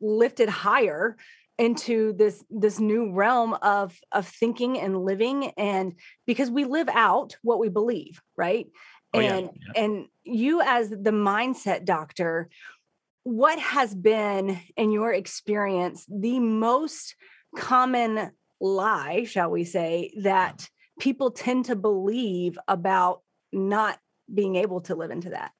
lifted 0.00 0.48
higher 0.48 1.18
into 1.58 2.14
this 2.14 2.42
this 2.50 2.80
new 2.80 3.12
realm 3.12 3.52
of 3.60 3.98
of 4.10 4.26
thinking 4.26 4.80
and 4.80 5.04
living 5.04 5.52
and 5.58 5.92
because 6.26 6.50
we 6.50 6.64
live 6.64 6.88
out 6.88 7.36
what 7.42 7.58
we 7.58 7.68
believe 7.68 8.22
right 8.36 8.66
oh, 9.14 9.20
and 9.20 9.46
yeah, 9.46 9.52
yeah. 9.74 9.84
and 9.84 10.06
you 10.24 10.60
as 10.62 10.90
the 10.90 11.10
mindset 11.10 11.84
doctor 11.84 12.48
what 13.24 13.58
has 13.58 13.94
been 13.94 14.58
in 14.76 14.90
your 14.90 15.12
experience 15.12 16.06
the 16.08 16.38
most 16.40 17.14
common 17.56 18.30
lie 18.60 19.24
shall 19.24 19.50
we 19.50 19.64
say 19.64 20.12
that 20.22 20.68
people 21.00 21.30
tend 21.30 21.66
to 21.66 21.76
believe 21.76 22.58
about 22.68 23.22
not 23.52 23.98
being 24.32 24.56
able 24.56 24.80
to 24.80 24.94
live 24.94 25.10
into 25.10 25.30
that 25.30 25.52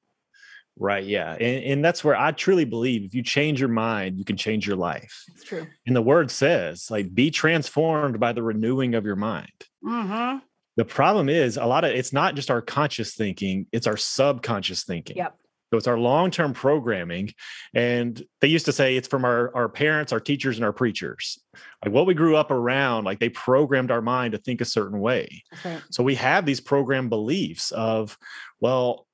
Right. 0.77 1.03
Yeah. 1.03 1.33
And, 1.33 1.63
and 1.63 1.85
that's 1.85 2.03
where 2.03 2.15
I 2.15 2.31
truly 2.31 2.65
believe 2.65 3.03
if 3.03 3.13
you 3.13 3.21
change 3.21 3.59
your 3.59 3.69
mind, 3.69 4.17
you 4.17 4.25
can 4.25 4.37
change 4.37 4.65
your 4.65 4.75
life. 4.75 5.23
It's 5.29 5.43
true. 5.43 5.67
And 5.85 5.95
the 5.95 6.01
word 6.01 6.31
says, 6.31 6.89
like, 6.89 7.13
be 7.13 7.29
transformed 7.29 8.19
by 8.19 8.33
the 8.33 8.41
renewing 8.41 8.95
of 8.95 9.05
your 9.05 9.15
mind. 9.15 9.51
Mm-hmm. 9.85 10.39
The 10.77 10.85
problem 10.85 11.29
is 11.29 11.57
a 11.57 11.65
lot 11.65 11.83
of 11.83 11.91
it's 11.91 12.13
not 12.13 12.35
just 12.35 12.49
our 12.49 12.61
conscious 12.61 13.13
thinking, 13.13 13.67
it's 13.71 13.87
our 13.87 13.97
subconscious 13.97 14.83
thinking. 14.83 15.17
Yep. 15.17 15.37
So 15.71 15.77
it's 15.77 15.87
our 15.87 15.97
long-term 15.97 16.53
programming. 16.53 17.31
And 17.73 18.23
they 18.41 18.47
used 18.47 18.65
to 18.65 18.71
say 18.71 18.95
it's 18.95 19.07
from 19.07 19.25
our, 19.25 19.51
our 19.55 19.67
parents, 19.67 20.13
our 20.13 20.19
teachers, 20.19 20.57
and 20.57 20.63
our 20.63 20.71
preachers. 20.71 21.39
Like 21.83 21.91
what 21.91 22.05
we 22.05 22.13
grew 22.13 22.35
up 22.35 22.51
around, 22.51 23.05
like 23.05 23.19
they 23.19 23.29
programmed 23.29 23.89
our 23.89 24.01
mind 24.01 24.33
to 24.33 24.37
think 24.37 24.61
a 24.61 24.65
certain 24.65 24.99
way. 24.99 25.43
Right. 25.65 25.81
So 25.89 26.03
we 26.03 26.13
have 26.13 26.45
these 26.45 26.59
program 26.59 27.09
beliefs 27.09 27.71
of, 27.71 28.15
well, 28.59 29.07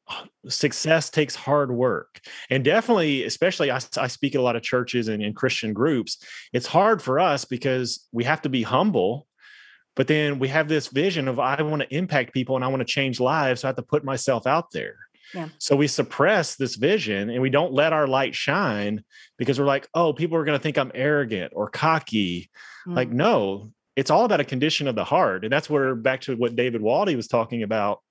success 0.50 1.10
takes 1.10 1.34
hard 1.34 1.72
work. 1.72 2.20
And 2.50 2.62
definitely, 2.66 3.24
especially 3.24 3.72
I, 3.72 3.80
I 3.98 4.08
speak 4.08 4.36
at 4.36 4.42
a 4.42 4.44
lot 4.44 4.58
of 4.58 4.62
churches 4.62 5.08
and 5.08 5.24
in 5.24 5.34
Christian 5.34 5.72
groups, 5.72 6.22
it's 6.51 6.68
hard 6.68 7.01
for 7.01 7.22
us 7.22 7.46
because 7.46 8.06
we 8.12 8.25
have 8.25 8.42
to 8.42 8.50
be 8.50 8.63
humble 8.63 9.28
but 9.96 10.08
then 10.08 10.39
we 10.39 10.48
have 10.48 10.67
this 10.67 10.88
vision 10.88 11.27
of 11.27 11.39
I 11.39 11.62
want 11.62 11.81
to 11.81 11.96
impact 11.96 12.34
people 12.34 12.55
and 12.55 12.63
I 12.63 12.67
want 12.69 12.81
to 12.81 12.86
change 12.86 13.19
lives. 13.19 13.62
So 13.62 13.67
I 13.67 13.69
have 13.69 13.75
to 13.75 13.81
put 13.81 14.03
myself 14.03 14.48
out 14.48 14.72
there. 14.72 14.96
Yeah. 15.34 15.50
So 15.60 15.75
we 15.75 15.88
suppress 15.88 16.55
this 16.55 16.75
vision 16.75 17.29
and 17.29 17.41
we 17.41 17.50
don't 17.50 17.74
let 17.74 17.93
our 17.93 18.08
light 18.08 18.34
shine 18.34 19.03
because 19.38 19.60
we're 19.60 19.65
like, 19.65 19.88
oh, 19.93 20.13
people 20.13 20.38
are 20.38 20.43
going 20.43 20.58
to 20.58 20.62
think 20.62 20.77
I'm 20.77 20.91
arrogant 20.96 21.53
or 21.55 21.69
cocky. 21.69 22.50
Mm. 22.88 22.96
Like, 22.96 23.10
no, 23.10 23.72
it's 23.96 24.10
all 24.10 24.25
about 24.25 24.39
a 24.39 24.46
condition 24.46 24.88
of 24.88 24.96
the 24.96 25.03
heart. 25.03 25.43
And 25.43 25.51
that's 25.51 25.69
where 25.69 25.96
back 25.96 26.22
to 26.22 26.36
what 26.36 26.55
David 26.55 26.81
Waldie 26.81 27.15
was 27.15 27.27
talking 27.27 27.63
about. 27.63 28.01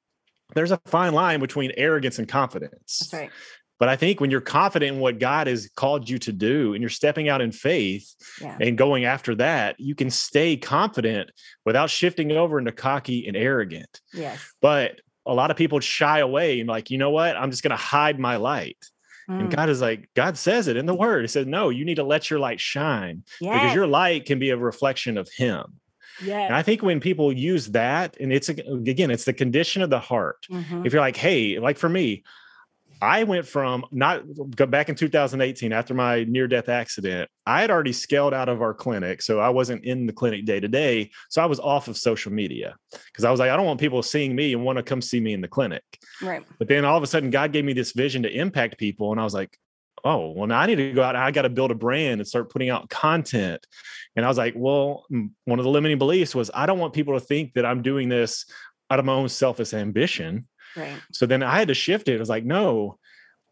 There's 0.55 0.71
a 0.71 0.81
fine 0.87 1.13
line 1.13 1.41
between 1.41 1.73
arrogance 1.77 2.19
and 2.19 2.29
confidence. 2.29 3.01
That's 3.01 3.13
right. 3.13 3.31
But 3.79 3.89
I 3.89 3.97
think 3.97 4.21
when 4.21 4.31
you're 4.31 4.41
confident 4.41 4.97
in 4.97 5.01
what 5.01 5.19
God 5.19 5.47
has 5.47 5.71
called 5.77 6.09
you 6.09 6.19
to 6.19 6.33
do 6.33 6.75
and 6.75 6.83
you're 6.83 6.91
stepping 6.91 7.29
out 7.29 7.41
in 7.41 7.53
faith 7.53 8.13
yeah. 8.41 8.57
and 8.61 8.77
going 8.77 9.05
after 9.05 9.35
that, 9.37 9.79
you 9.79 9.95
can 9.95 10.11
stay 10.11 10.57
confident 10.57 11.31
without 11.65 11.89
shifting 11.89 12.33
over 12.33 12.59
into 12.59 12.73
cocky 12.73 13.27
and 13.27 13.37
arrogant. 13.37 14.01
Yes. 14.13 14.41
But 14.61 15.01
a 15.27 15.35
lot 15.35 15.51
of 15.51 15.57
people 15.57 15.79
shy 15.79 16.19
away 16.19 16.59
and 16.59 16.69
like, 16.69 16.91
you 16.91 16.99
know 16.99 17.11
what? 17.11 17.37
I'm 17.37 17.51
just 17.51 17.63
going 17.63 17.71
to 17.71 17.77
hide 17.77 18.19
my 18.19 18.37
light. 18.37 18.79
Mm. 19.31 19.41
And 19.41 19.57
God 19.57 19.69
is 19.69 19.81
like, 19.81 20.09
God 20.15 20.37
says 20.37 20.69
it 20.69 20.77
in 20.77 20.87
the 20.87 20.95
word. 20.95 21.23
He 21.23 21.29
says, 21.29 21.47
no, 21.47 21.69
you 21.69 21.85
need 21.85 21.97
to 21.97 22.05
let 22.05 22.31
your 22.31 22.41
light 22.41 22.61
shine 22.61 23.23
yes. 23.41 23.55
because 23.55 23.75
your 23.75 23.87
light 23.87 24.25
can 24.25 24.39
be 24.39 24.51
a 24.51 24.57
reflection 24.57 25.19
of 25.19 25.29
Him. 25.37 25.81
Yeah. 26.23 26.41
And 26.41 26.55
I 26.55 26.63
think 26.63 26.83
when 26.83 26.99
people 26.99 27.33
use 27.33 27.69
that, 27.69 28.17
and 28.19 28.33
it's 28.33 28.49
again, 28.49 29.11
it's 29.13 29.25
the 29.25 29.33
condition 29.33 29.83
of 29.83 29.91
the 29.91 30.01
heart. 30.01 30.47
Mm-hmm. 30.51 30.85
If 30.85 30.93
you're 30.93 31.03
like, 31.03 31.17
hey, 31.17 31.61
like 31.61 31.79
for 31.79 31.89
me, 31.89 32.25
I 33.01 33.25
went 33.25 33.47
from 33.47 33.85
not 33.93 34.23
back 34.71 34.89
in 34.89 34.95
2018 34.95 35.73
after 35.73 35.95
my 35.95 36.25
near 36.25 36.49
death 36.49 36.69
accident. 36.69 37.31
I 37.47 37.61
had 37.61 37.71
already 37.71 37.93
scaled 37.93 38.35
out 38.35 38.49
of 38.49 38.61
our 38.61 38.75
clinic. 38.75 39.23
So 39.23 39.41
I 39.41 39.49
wasn't 39.51 39.85
in 39.85 40.07
the 40.07 40.13
clinic 40.13 40.45
day 40.45 40.61
to 40.61 40.69
day. 40.69 41.11
So 41.29 41.43
I 41.43 41.47
was 41.47 41.61
off 41.61 41.89
of 41.89 41.97
social 41.97 42.33
media 42.33 42.77
because 43.07 43.25
I 43.25 43.31
was 43.31 43.41
like, 43.41 43.51
I 43.51 43.57
don't 43.57 43.67
want 43.67 43.81
people 43.81 44.03
seeing 44.03 44.35
me 44.35 44.53
and 44.53 44.65
want 44.65 44.79
to 44.79 44.83
come 44.83 45.01
see 45.01 45.21
me 45.21 45.33
in 45.33 45.41
the 45.41 45.49
clinic. 45.49 45.85
Right. 46.23 46.45
But 46.59 46.69
then 46.69 46.85
all 46.85 46.97
of 46.97 47.03
a 47.03 47.07
sudden, 47.07 47.31
God 47.31 47.53
gave 47.53 47.65
me 47.65 47.73
this 47.73 47.93
vision 47.93 48.23
to 48.25 48.31
impact 48.31 48.79
people. 48.79 49.13
And 49.13 49.21
I 49.21 49.25
was 49.25 49.35
like, 49.35 49.57
oh, 50.05 50.31
well, 50.31 50.47
now 50.47 50.59
I 50.59 50.67
need 50.67 50.77
to 50.77 50.93
go 50.93 51.03
out. 51.03 51.17
I 51.17 51.31
got 51.31 51.43
to 51.43 51.49
build 51.49 51.71
a 51.71 51.75
brand 51.75 52.21
and 52.21 52.29
start 52.29 52.51
putting 52.51 52.71
out 52.71 52.89
content. 52.89 53.65
And 54.17 54.25
I 54.25 54.29
was 54.29 54.39
like, 54.39 54.55
well, 54.57 55.07
one 55.09 55.59
of 55.59 55.65
the 55.65 55.71
limiting 55.71 55.99
beliefs 55.99 56.35
was 56.35 56.51
I 56.55 56.67
don't 56.67 56.79
want 56.79 56.95
people 56.95 57.15
to 57.15 57.25
think 57.25 57.55
that 57.55 57.67
I'm 57.67 57.83
doing 57.83 58.09
this 58.09 58.45
out 58.91 58.99
of 58.99 59.05
my 59.05 59.13
own 59.13 59.29
selfish 59.29 59.75
ambition. 59.75 60.47
Right. 60.79 61.01
So 61.13 61.27
then 61.27 61.43
I 61.43 61.59
had 61.59 61.69
to 61.69 61.75
shift 61.75 62.09
it. 62.09 62.17
I 62.17 62.19
was 62.19 62.29
like, 62.29 62.45
no, 62.45 62.99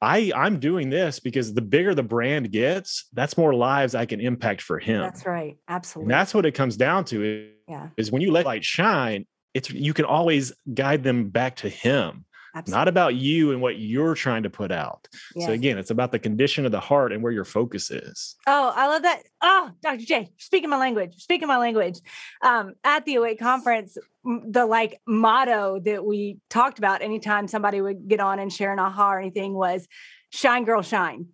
I 0.01 0.33
I'm 0.35 0.61
doing 0.61 0.91
this 0.91 1.21
because 1.21 1.55
the 1.55 1.63
bigger 1.63 1.95
the 1.95 2.03
brand 2.03 2.53
gets, 2.53 3.07
that's 3.13 3.37
more 3.37 3.55
lives 3.55 3.95
I 3.95 4.07
can 4.07 4.21
impact 4.21 4.63
for 4.63 4.79
him. 4.79 5.03
That's 5.03 5.27
right. 5.27 5.57
Absolutely. 5.69 6.13
And 6.13 6.21
that's 6.21 6.35
what 6.35 6.47
it 6.47 6.53
comes 6.53 6.77
down 6.77 7.05
to. 7.07 7.25
Is, 7.25 7.51
yeah. 7.69 7.89
is 7.97 8.13
when 8.13 8.23
you 8.23 8.31
let 8.31 8.47
light 8.47 8.65
shine, 8.65 9.27
it's 9.55 9.71
you 9.71 9.95
can 9.95 10.05
always 10.05 10.53
guide 10.73 11.03
them 11.03 11.31
back 11.31 11.57
to 11.57 11.69
him. 11.69 12.25
Absolutely. 12.57 12.79
Not 12.79 12.89
about 12.89 13.15
you 13.17 13.53
and 13.53 13.61
what 13.61 13.79
you're 13.79 14.15
trying 14.15 14.45
to 14.45 14.51
put 14.51 14.73
out. 14.73 15.07
Yes. 15.35 15.47
So 15.47 15.53
again, 15.53 15.77
it's 15.77 15.91
about 15.91 16.11
the 16.11 16.19
condition 16.19 16.65
of 16.65 16.73
the 16.73 16.81
heart 16.81 17.13
and 17.13 17.23
where 17.23 17.31
your 17.31 17.45
focus 17.45 17.91
is. 17.91 18.35
Oh, 18.47 18.73
I 18.75 18.87
love 18.87 19.03
that. 19.03 19.25
Oh, 19.43 19.71
Dr. 19.83 20.07
J, 20.07 20.33
speaking 20.39 20.71
my 20.71 20.79
language, 20.79 21.17
speaking 21.17 21.49
my 21.49 21.59
language. 21.59 21.99
Um, 22.41 22.73
at 22.83 23.05
the 23.05 23.17
Awake 23.17 23.39
conference, 23.39 23.99
the 24.25 24.65
like 24.65 25.03
motto 25.07 25.81
that 25.81 26.03
we 26.03 26.39
talked 26.49 26.79
about 26.79 27.03
anytime 27.03 27.47
somebody 27.47 27.83
would 27.83 28.09
get 28.09 28.21
on 28.21 28.39
and 28.39 28.51
share 28.51 28.73
an 28.73 28.79
aha 28.79 29.13
or 29.13 29.21
anything 29.21 29.53
was 29.53 29.87
shine 30.31 30.65
girl 30.65 30.81
shine 30.81 31.27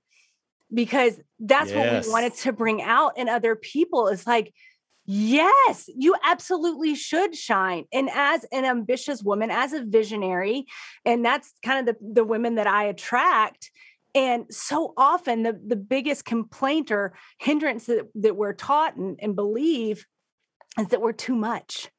because 0.75 1.21
that's 1.39 1.71
yes. 1.71 1.77
what 1.77 2.07
we 2.07 2.13
wanted 2.13 2.35
to 2.35 2.53
bring 2.53 2.83
out 2.83 3.17
in 3.17 3.29
other 3.29 3.55
people 3.55 4.09
is 4.09 4.27
like 4.27 4.53
yes 5.13 5.91
you 5.95 6.15
absolutely 6.25 6.95
should 6.95 7.37
shine 7.37 7.85
and 7.93 8.09
as 8.15 8.47
an 8.51 8.65
ambitious 8.65 9.23
woman 9.23 9.51
as 9.51 9.75
a 9.75 9.85
visionary 9.85 10.65
and 11.05 11.23
that's 11.23 11.53
kind 11.63 11.87
of 11.87 11.95
the, 11.95 12.13
the 12.15 12.25
women 12.25 12.55
that 12.55 12.67
i 12.67 12.85
attract 12.85 13.71
and 14.15 14.45
so 14.51 14.95
often 14.97 15.43
the, 15.43 15.59
the 15.67 15.77
biggest 15.77 16.25
complaint 16.25 16.91
or 16.91 17.15
hindrance 17.39 17.87
that, 17.87 18.09
that 18.15 18.37
we're 18.37 18.55
taught 18.55 18.97
and, 18.97 19.19
and 19.21 19.37
believe 19.37 20.07
is 20.79 20.89
that 20.89 21.03
we're 21.03 21.13
too 21.13 21.37
much 21.37 21.91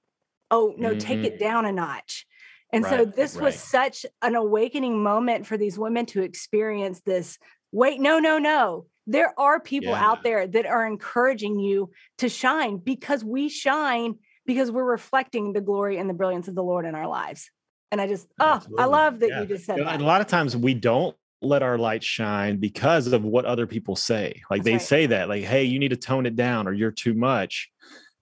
oh 0.50 0.74
no 0.77 0.89
mm-hmm. 0.89 0.98
take 0.98 1.24
it 1.24 1.39
down 1.39 1.65
a 1.65 1.72
notch 1.72 2.25
and 2.72 2.84
right, 2.84 3.00
so 3.00 3.05
this 3.05 3.36
right. 3.36 3.43
was 3.43 3.60
such 3.60 4.08
an 4.24 4.34
awakening 4.34 5.03
moment 5.03 5.46
for 5.46 5.55
these 5.55 5.77
women 5.77 6.08
to 6.08 6.24
experience 6.24 7.01
this 7.01 7.38
wait 7.74 8.00
no 8.00 8.20
no 8.20 8.38
no 8.38 8.86
there 9.06 9.38
are 9.38 9.60
people 9.60 9.92
yeah. 9.92 10.06
out 10.06 10.24
there 10.24 10.48
that 10.48 10.65
are 10.65 10.86
encouraging 10.86 11.60
you 11.60 11.92
to 12.20 12.30
shine 12.30 12.77
because 12.77 13.24
we 13.24 13.50
shine 13.50 14.15
because 14.46 14.72
we're 14.72 14.84
reflecting 14.84 15.53
the 15.53 15.62
glory 15.62 15.98
and 15.98 16.10
the 16.10 16.13
brilliance 16.13 16.48
of 16.48 16.56
the 16.56 16.63
Lord 16.63 16.86
in 16.86 16.96
our 16.96 17.08
lives. 17.08 17.50
And 17.92 18.01
I 18.01 18.08
just, 18.08 18.27
oh, 18.39 18.56
Absolutely. 18.56 18.84
I 18.84 18.86
love 18.88 19.20
that 19.20 19.30
yeah. 19.30 19.42
you 19.42 19.48
just 19.48 19.65
said 19.65 19.77
you 19.77 19.84
know, 19.84 19.92
that. 19.92 20.01
a 20.01 20.06
lot 20.06 20.22
of 20.22 20.27
times 20.27 20.58
we 20.58 20.74
don't 20.74 21.15
let 21.42 21.62
our 21.62 21.77
light 21.77 22.03
shine 22.03 22.58
because 22.58 23.08
of 23.08 23.24
what 23.24 23.46
other 23.46 23.68
people 23.68 23.96
say. 23.96 24.42
Like 24.50 24.60
That's 24.60 24.65
they 24.65 24.72
right. 24.74 24.82
say 24.82 25.06
that, 25.08 25.30
like, 25.30 25.44
hey, 25.44 25.65
you 25.65 25.80
need 25.80 25.89
to 25.89 25.98
tone 25.98 26.25
it 26.25 26.36
down 26.36 26.68
or 26.68 26.74
you're 26.74 26.92
too 26.92 27.13
much. 27.13 27.70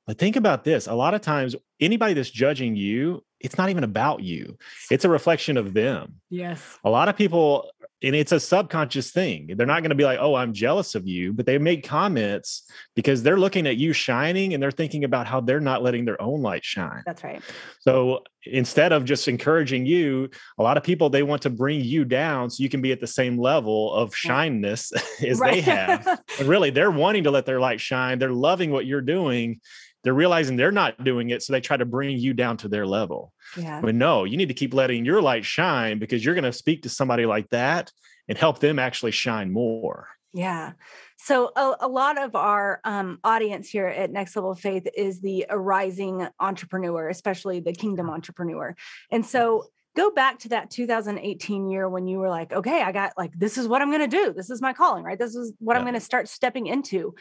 But 0.08 0.18
think 0.18 0.36
about 0.36 0.64
this 0.64 0.88
a 0.88 0.94
lot 0.94 1.14
of 1.14 1.22
times, 1.22 1.56
anybody 1.80 2.16
that's 2.16 2.32
judging 2.32 2.76
you, 2.76 3.24
it's 3.44 3.58
not 3.58 3.70
even 3.70 3.84
about 3.84 4.22
you, 4.22 4.58
it's 4.90 5.06
a 5.06 5.10
reflection 5.10 5.58
of 5.58 5.74
them. 5.74 6.16
Yes. 6.30 6.80
A 6.84 6.90
lot 6.90 7.10
of 7.10 7.16
people 7.16 7.70
and 8.04 8.16
it's 8.16 8.32
a 8.32 8.40
subconscious 8.40 9.12
thing. 9.12 9.52
They're 9.56 9.68
not 9.68 9.82
going 9.82 9.90
to 9.90 9.96
be 9.96 10.04
like, 10.04 10.20
"Oh, 10.20 10.34
I'm 10.34 10.54
jealous 10.54 10.96
of 10.96 11.08
you," 11.08 11.34
but 11.34 11.46
they 11.46 11.58
make 11.58 11.88
comments 11.88 12.64
because 12.96 13.22
they're 13.22 13.38
looking 13.38 13.68
at 13.68 13.78
you 13.78 13.94
shining 13.94 14.54
and 14.54 14.62
they're 14.62 14.72
thinking 14.72 15.04
about 15.04 15.28
how 15.28 15.40
they're 15.40 15.60
not 15.60 15.84
letting 15.84 16.06
their 16.06 16.20
own 16.22 16.42
light 16.42 16.66
shine. 16.66 17.04
That's 17.06 17.24
right. 17.24 17.42
So 17.82 18.24
instead 18.46 18.92
of 18.92 19.06
just 19.06 19.28
encouraging 19.28 19.86
you, 19.86 20.30
a 20.58 20.64
lot 20.64 20.78
of 20.78 20.84
people 20.84 21.10
they 21.10 21.24
want 21.24 21.44
to 21.44 21.52
bring 21.52 21.82
you 21.82 22.04
down 22.04 22.50
so 22.50 22.64
you 22.64 22.70
can 22.70 22.82
be 22.82 22.92
at 22.92 23.00
the 23.00 23.08
same 23.08 23.38
level 23.38 23.94
of 23.94 24.16
shyness 24.16 24.92
as 25.26 25.40
right. 25.40 25.54
they 25.54 25.62
have. 25.62 26.22
and 26.40 26.48
really, 26.48 26.72
they're 26.72 26.92
wanting 26.92 27.26
to 27.26 27.32
let 27.32 27.46
their 27.46 27.60
light 27.60 27.80
shine. 27.80 28.18
They're 28.18 28.32
loving 28.32 28.72
what 28.72 28.86
you're 28.86 29.02
doing. 29.02 29.62
They're 30.04 30.14
realizing 30.14 30.58
they're 30.58 30.72
not 30.72 31.04
doing 31.04 31.30
it, 31.30 31.44
so 31.44 31.54
they 31.54 31.62
try 31.62 31.78
to 31.78 31.86
bring 31.86 32.18
you 32.18 32.34
down 32.34 32.58
to 32.58 32.68
their 32.68 32.88
level. 32.88 33.34
Yeah. 33.58 33.82
But 33.82 33.96
no, 33.96 34.24
you 34.24 34.38
need 34.38 34.48
to 34.48 34.54
keep 34.54 34.74
letting 34.74 35.06
your 35.06 35.22
light 35.22 35.46
shine 35.46 36.00
because 36.00 36.26
you're 36.26 36.36
going 36.36 36.44
to 36.44 36.54
speak 36.54 36.84
to 36.84 36.90
somebody 36.90 37.26
like 37.26 37.50
that 37.50 37.92
and 38.28 38.38
help 38.38 38.60
them 38.60 38.80
actually 38.80 39.12
shine 39.12 39.52
more. 39.52 40.08
Yeah. 40.34 40.72
So 41.18 41.52
a, 41.56 41.76
a 41.82 41.88
lot 41.88 42.18
of 42.18 42.36
our 42.36 42.80
um, 42.84 43.20
audience 43.24 43.70
here 43.70 43.88
at 43.88 44.12
Next 44.12 44.36
Level 44.36 44.56
Faith 44.56 44.88
is 44.96 45.22
the 45.22 45.46
arising 45.50 46.28
entrepreneur, 46.40 47.10
especially 47.10 47.60
the 47.60 47.74
kingdom 47.74 48.10
entrepreneur. 48.10 48.76
And 49.12 49.26
so 49.26 49.66
go 49.96 50.12
back 50.12 50.40
to 50.40 50.50
that 50.50 50.70
2018 50.70 51.70
year 51.70 51.90
when 51.90 52.08
you 52.08 52.18
were 52.18 52.30
like, 52.30 52.54
okay, 52.54 52.82
I 52.82 52.92
got 52.92 53.14
like, 53.18 53.34
this 53.38 53.58
is 53.58 53.68
what 53.68 53.82
I'm 53.82 53.90
going 53.90 54.10
to 54.10 54.18
do. 54.18 54.34
This 54.34 54.50
is 54.50 54.62
my 54.62 54.74
calling, 54.74 55.04
right? 55.04 55.20
This 55.20 55.36
is 55.36 55.54
what 55.60 55.74
yeah. 55.74 55.80
I'm 55.80 55.84
going 55.86 55.96
to 55.96 56.00
start 56.00 56.30
stepping 56.30 56.68
into. 56.68 57.16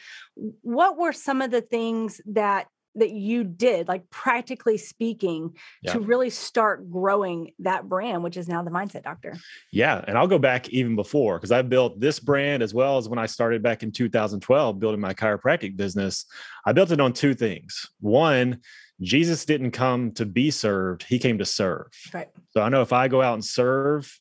What 0.61 0.97
were 0.97 1.13
some 1.13 1.41
of 1.41 1.51
the 1.51 1.61
things 1.61 2.21
that 2.27 2.67
that 2.95 3.11
you 3.11 3.43
did, 3.43 3.87
like 3.87 4.09
practically 4.09 4.77
speaking, 4.77 5.55
yeah. 5.81 5.93
to 5.93 5.99
really 5.99 6.29
start 6.29 6.91
growing 6.91 7.51
that 7.59 7.87
brand, 7.87 8.23
which 8.23 8.37
is 8.37 8.47
now 8.47 8.63
the 8.63 8.71
Mindset 8.71 9.03
Doctor? 9.03 9.35
Yeah. 9.71 10.03
And 10.07 10.17
I'll 10.17 10.27
go 10.27 10.39
back 10.39 10.69
even 10.69 10.95
before 10.95 11.37
because 11.37 11.51
I 11.51 11.61
built 11.61 11.99
this 11.99 12.19
brand 12.19 12.61
as 12.61 12.73
well 12.73 12.97
as 12.97 13.07
when 13.07 13.19
I 13.19 13.27
started 13.27 13.63
back 13.63 13.83
in 13.83 13.91
2012 13.91 14.79
building 14.79 14.99
my 14.99 15.13
chiropractic 15.13 15.77
business. 15.77 16.25
I 16.65 16.73
built 16.73 16.91
it 16.91 16.99
on 16.99 17.13
two 17.13 17.33
things. 17.33 17.89
One, 18.01 18.59
Jesus 19.01 19.45
didn't 19.45 19.71
come 19.71 20.11
to 20.13 20.25
be 20.25 20.51
served, 20.51 21.03
he 21.03 21.19
came 21.19 21.37
to 21.39 21.45
serve. 21.45 21.87
Right. 22.13 22.29
So 22.51 22.61
I 22.61 22.69
know 22.69 22.81
if 22.81 22.93
I 22.93 23.07
go 23.07 23.21
out 23.21 23.33
and 23.33 23.43
serve, 23.43 24.19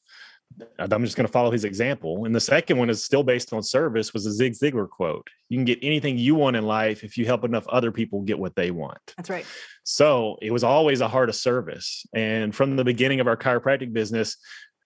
I'm 0.79 1.05
just 1.05 1.17
going 1.17 1.27
to 1.27 1.33
follow 1.33 1.51
his 1.51 1.65
example. 1.65 2.25
And 2.25 2.35
the 2.35 2.41
second 2.41 2.77
one 2.77 2.91
is 2.91 3.05
still 3.05 3.23
based 3.23 3.53
on 3.53 3.63
service 3.63 4.13
was 4.13 4.27
a 4.27 4.33
Zig 4.33 4.55
Ziglar 4.55 4.89
quote. 4.89 5.29
You 5.49 5.57
can 5.57 5.65
get 5.65 5.79
anything 5.83 6.19
you 6.19 6.35
want 6.35 6.57
in 6.57 6.65
life 6.65 7.05
if 7.05 7.17
you 7.17 7.25
help 7.25 7.45
enough 7.45 7.67
other 7.69 7.93
people 7.93 8.23
get 8.23 8.39
what 8.39 8.57
they 8.57 8.71
want. 8.71 8.99
That's 9.17 9.31
right. 9.31 9.47
So 9.85 10.39
it 10.43 10.51
was 10.51 10.65
always 10.65 11.01
a 11.01 11.09
heart 11.09 11.29
of 11.29 11.37
service. 11.37 12.05
And 12.15 12.55
from 12.55 12.77
the 12.77 12.85
beginning 12.85 13.21
of 13.21 13.29
our 13.29 13.37
chiropractic 13.37 13.93
business, 13.93 14.37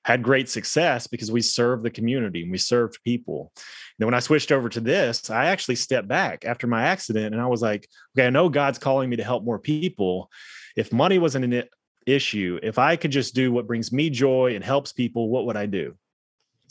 had 0.05 0.23
great 0.23 0.49
success 0.49 1.07
because 1.07 1.33
we 1.33 1.41
served 1.41 1.83
the 1.83 1.91
community 1.91 2.43
and 2.43 2.51
we 2.51 2.59
served 2.59 3.03
people. 3.05 3.53
And 3.57 3.63
then 3.99 4.07
when 4.07 4.15
I 4.15 4.21
switched 4.21 4.53
over 4.53 4.69
to 4.69 4.81
this, 4.81 5.31
I 5.31 5.47
actually 5.47 5.77
stepped 5.77 6.09
back 6.09 6.45
after 6.45 6.67
my 6.67 6.83
accident 6.85 7.35
and 7.35 7.43
I 7.43 7.47
was 7.47 7.63
like, 7.63 7.89
okay, 8.17 8.27
I 8.27 8.31
know 8.31 8.49
God's 8.49 8.79
calling 8.79 9.09
me 9.09 9.17
to 9.17 9.25
help 9.25 9.45
more 9.45 9.59
people. 9.59 10.31
If 10.77 10.93
money 10.93 11.19
wasn't 11.19 11.47
an 11.47 11.65
issue. 12.07 12.59
If 12.63 12.79
I 12.79 12.97
could 12.97 13.11
just 13.11 13.35
do 13.35 13.53
what 13.53 13.67
brings 13.67 13.93
me 13.93 14.11
joy 14.11 14.55
and 14.55 14.65
helps 14.65 14.93
people, 14.93 15.29
what 15.29 15.47
would 15.47 15.57
I 15.57 15.67
do? 15.67 15.97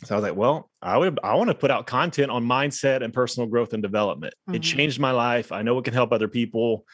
So 0.05 0.15
I 0.15 0.17
was 0.17 0.23
like, 0.23 0.35
well, 0.35 0.69
I 0.81 0.97
would 0.97 1.19
I 1.23 1.35
want 1.35 1.49
to 1.49 1.55
put 1.55 1.71
out 1.71 1.87
content 1.87 2.29
on 2.29 2.43
mindset 2.43 3.03
and 3.03 3.13
personal 3.13 3.47
growth 3.47 3.73
and 3.73 3.81
development. 3.81 4.33
Mm-hmm. 4.47 4.55
It 4.55 4.63
changed 4.63 4.99
my 4.99 5.11
life. 5.11 5.51
I 5.51 5.61
know 5.61 5.77
it 5.77 5.85
can 5.85 5.93
help 5.93 6.11
other 6.11 6.27
people. 6.27 6.85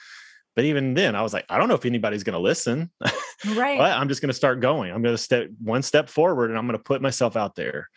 But 0.60 0.66
even 0.66 0.94
then, 0.94 1.16
I 1.16 1.22
was 1.22 1.32
like, 1.32 1.46
I 1.48 1.58
don't 1.58 1.70
know 1.70 1.76
if 1.76 1.86
anybody's 1.86 2.24
going 2.24 2.34
to 2.34 2.40
listen. 2.40 2.92
Right. 3.56 3.78
but 3.78 3.94
I'm 3.94 4.10
just 4.10 4.20
going 4.20 4.28
to 4.28 4.34
start 4.34 4.60
going. 4.60 4.92
I'm 4.92 5.02
going 5.02 5.16
to 5.16 5.18
step 5.18 5.48
one 5.64 5.82
step 5.82 6.10
forward 6.10 6.50
and 6.50 6.60
I'm 6.60 6.66
going 6.66 6.78
to 6.78 6.84
put 6.84 7.02
myself 7.02 7.38
out 7.38 7.56
there. 7.56 7.88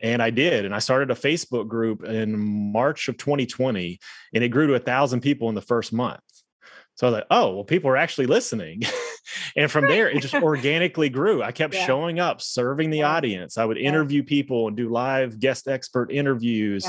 And 0.00 0.22
I 0.22 0.30
did. 0.30 0.64
And 0.64 0.72
I 0.72 0.78
started 0.78 1.10
a 1.10 1.16
Facebook 1.16 1.66
group 1.66 2.04
in 2.04 2.70
March 2.70 3.08
of 3.08 3.16
2020, 3.16 3.98
and 4.32 4.44
it 4.44 4.50
grew 4.50 4.68
to 4.68 4.74
a 4.74 4.78
thousand 4.78 5.22
people 5.22 5.48
in 5.48 5.56
the 5.56 5.60
first 5.60 5.92
month. 5.92 6.20
So 6.96 7.06
I 7.06 7.10
was 7.10 7.14
like, 7.18 7.26
oh, 7.30 7.54
well, 7.54 7.64
people 7.64 7.90
are 7.90 7.96
actually 7.96 8.26
listening. 8.26 8.82
and 9.56 9.70
from 9.70 9.86
there, 9.86 10.08
it 10.08 10.20
just 10.20 10.34
organically 10.42 11.08
grew. 11.08 11.42
I 11.42 11.50
kept 11.50 11.74
yeah. 11.74 11.86
showing 11.86 12.20
up, 12.20 12.40
serving 12.40 12.90
the 12.90 12.98
yeah. 12.98 13.10
audience. 13.10 13.58
I 13.58 13.64
would 13.64 13.78
yeah. 13.78 13.88
interview 13.88 14.22
people 14.22 14.68
and 14.68 14.76
do 14.76 14.88
live 14.88 15.40
guest 15.40 15.66
expert 15.66 16.12
interviews. 16.12 16.86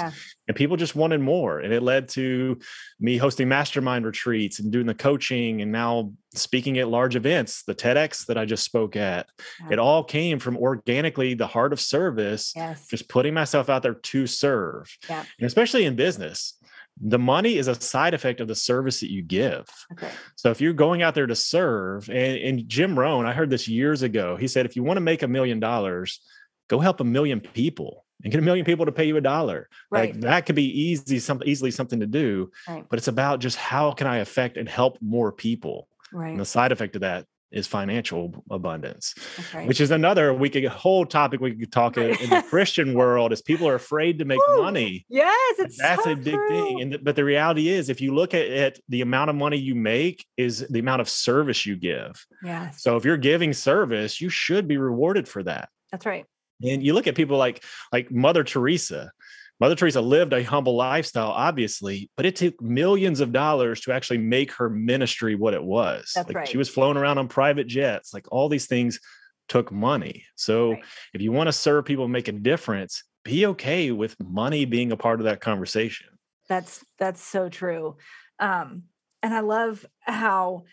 And 0.47 0.55
people 0.55 0.77
just 0.77 0.95
wanted 0.95 1.21
more. 1.21 1.59
And 1.59 1.74
it 1.74 1.81
led 1.81 2.07
to 2.09 2.59
me 3.00 3.17
hosting 3.17 3.50
mastermind 3.50 4.05
retreats 4.05 4.59
and 4.59 4.71
doing 4.71 4.85
the 4.85 4.93
coaching 4.93 5.62
and 5.62 5.71
now 5.71 6.13
speaking 6.35 6.77
at 6.77 6.88
large 6.88 7.15
events, 7.15 7.63
the 7.63 7.74
TEDx 7.74 8.27
that 8.27 8.38
I 8.38 8.45
just 8.45 8.63
spoke 8.63 8.95
at. 8.95 9.27
It 9.71 9.79
all 9.79 10.03
came 10.03 10.38
from 10.38 10.57
organically 10.57 11.33
the 11.33 11.47
heart 11.47 11.74
of 11.74 11.79
service, 11.79 12.53
yes. 12.55 12.88
just 12.88 13.09
putting 13.09 13.33
myself 13.33 13.69
out 13.69 13.81
there 13.81 13.93
to 13.95 14.27
serve. 14.27 14.95
And 15.39 15.47
especially 15.47 15.85
in 15.85 15.95
business 15.95 16.59
the 17.01 17.19
money 17.19 17.57
is 17.57 17.67
a 17.67 17.79
side 17.79 18.13
effect 18.13 18.39
of 18.39 18.47
the 18.47 18.55
service 18.55 19.01
that 19.01 19.11
you 19.11 19.21
give. 19.21 19.67
Okay. 19.91 20.09
So 20.35 20.49
if 20.49 20.61
you're 20.61 20.73
going 20.73 21.01
out 21.01 21.13
there 21.13 21.27
to 21.27 21.35
serve, 21.35 22.09
and, 22.09 22.37
and 22.37 22.69
Jim 22.69 22.97
Rohn, 22.97 23.25
I 23.25 23.33
heard 23.33 23.49
this 23.49 23.67
years 23.67 24.01
ago. 24.01 24.37
He 24.37 24.47
said, 24.47 24.65
if 24.65 24.75
you 24.75 24.83
want 24.83 24.97
to 24.97 25.01
make 25.01 25.21
a 25.21 25.27
million 25.27 25.59
dollars, 25.59 26.21
go 26.69 26.79
help 26.79 27.01
a 27.01 27.03
million 27.03 27.41
people 27.41 28.05
and 28.23 28.31
get 28.31 28.39
a 28.39 28.43
million 28.43 28.65
people 28.65 28.85
to 28.85 28.91
pay 28.91 29.05
you 29.05 29.17
a 29.17 29.21
dollar. 29.21 29.69
Right. 29.91 30.13
Like 30.13 30.21
that 30.21 30.45
could 30.45 30.55
be 30.55 30.81
easy, 30.81 31.19
something 31.19 31.47
easily 31.47 31.71
something 31.71 31.99
to 31.99 32.07
do. 32.07 32.51
Right. 32.67 32.85
But 32.89 32.97
it's 32.97 33.09
about 33.09 33.39
just 33.39 33.57
how 33.57 33.91
can 33.91 34.07
I 34.07 34.17
affect 34.17 34.57
and 34.57 34.67
help 34.67 34.97
more 35.01 35.31
people. 35.31 35.89
Right. 36.13 36.31
And 36.31 36.39
the 36.39 36.45
side 36.45 36.71
effect 36.71 36.95
of 36.95 37.01
that 37.01 37.25
is 37.55 37.65
financial 37.65 38.43
abundance, 38.51 39.15
right. 39.53 39.67
which 39.67 39.79
is 39.81 39.89
another 39.89 40.33
we 40.33 40.50
could 40.50 40.65
whole 40.65 41.05
topic 41.05 41.39
we 41.39 41.55
could 41.55 41.71
talk 41.71 41.95
right. 41.95 42.19
in, 42.21 42.29
the 42.29 42.41
Christian 42.50 42.93
world 42.93 43.31
is 43.31 43.41
people 43.41 43.67
are 43.67 43.75
afraid 43.75 44.19
to 44.19 44.25
make 44.25 44.39
Ooh, 44.50 44.62
money. 44.62 45.05
Yes, 45.09 45.59
it's 45.59 45.77
that's 45.77 46.03
so 46.03 46.12
a 46.12 46.15
big 46.15 46.33
true. 46.33 46.50
thing. 46.50 46.81
And 46.81 47.03
but 47.03 47.15
the 47.15 47.24
reality 47.24 47.69
is, 47.69 47.89
if 47.89 48.01
you 48.01 48.13
look 48.13 48.33
at 48.33 48.45
it, 48.45 48.79
the 48.89 49.01
amount 49.01 49.29
of 49.29 49.35
money 49.35 49.57
you 49.57 49.74
make 49.74 50.25
is 50.38 50.59
the 50.69 50.79
amount 50.79 51.01
of 51.01 51.09
service 51.09 51.65
you 51.65 51.77
give. 51.77 52.24
Yes. 52.43 52.83
So 52.83 52.97
if 52.97 53.05
you're 53.05 53.17
giving 53.17 53.53
service, 53.53 54.19
you 54.19 54.29
should 54.29 54.67
be 54.67 54.77
rewarded 54.77 55.27
for 55.27 55.41
that. 55.43 55.69
That's 55.91 56.05
right. 56.05 56.25
And 56.62 56.83
you 56.83 56.93
look 56.93 57.07
at 57.07 57.15
people 57.15 57.38
like 57.38 57.63
like 57.91 58.12
Mother 58.12 58.43
Teresa. 58.43 59.12
Mother 59.59 59.75
Teresa 59.75 60.01
lived 60.01 60.33
a 60.33 60.43
humble 60.43 60.75
lifestyle, 60.75 61.31
obviously, 61.31 62.09
but 62.17 62.25
it 62.25 62.35
took 62.35 62.62
millions 62.62 63.21
of 63.21 63.31
dollars 63.31 63.79
to 63.81 63.93
actually 63.93 64.17
make 64.17 64.51
her 64.53 64.69
ministry 64.69 65.35
what 65.35 65.53
it 65.53 65.63
was. 65.63 66.12
That's 66.13 66.27
like 66.27 66.35
right. 66.35 66.47
She 66.47 66.57
was 66.57 66.67
flown 66.67 66.97
around 66.97 67.19
on 67.19 67.29
private 67.29 67.67
jets. 67.67 68.13
Like 68.13 68.25
all 68.31 68.50
these 68.50 68.67
things 68.67 69.00
took 69.47 69.71
money. 69.71 70.25
So 70.35 70.71
right. 70.71 70.83
if 71.13 71.21
you 71.21 71.31
want 71.31 71.47
to 71.47 71.53
serve 71.53 71.85
people 71.85 72.03
and 72.03 72.13
make 72.13 72.27
a 72.27 72.33
difference, 72.33 73.03
be 73.24 73.45
okay 73.47 73.91
with 73.91 74.15
money 74.19 74.65
being 74.65 74.91
a 74.91 74.97
part 74.97 75.21
of 75.21 75.25
that 75.25 75.39
conversation. 75.39 76.07
That's 76.50 76.83
that's 77.00 77.21
so 77.21 77.50
true. 77.50 77.95
Um, 78.39 78.83
and 79.24 79.33
I 79.33 79.39
love 79.39 79.85
how 80.01 80.65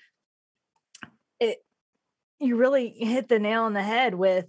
it 1.40 1.64
you 2.40 2.56
really 2.56 2.90
hit 2.90 3.28
the 3.28 3.38
nail 3.38 3.62
on 3.62 3.72
the 3.72 3.82
head 3.82 4.14
with 4.14 4.46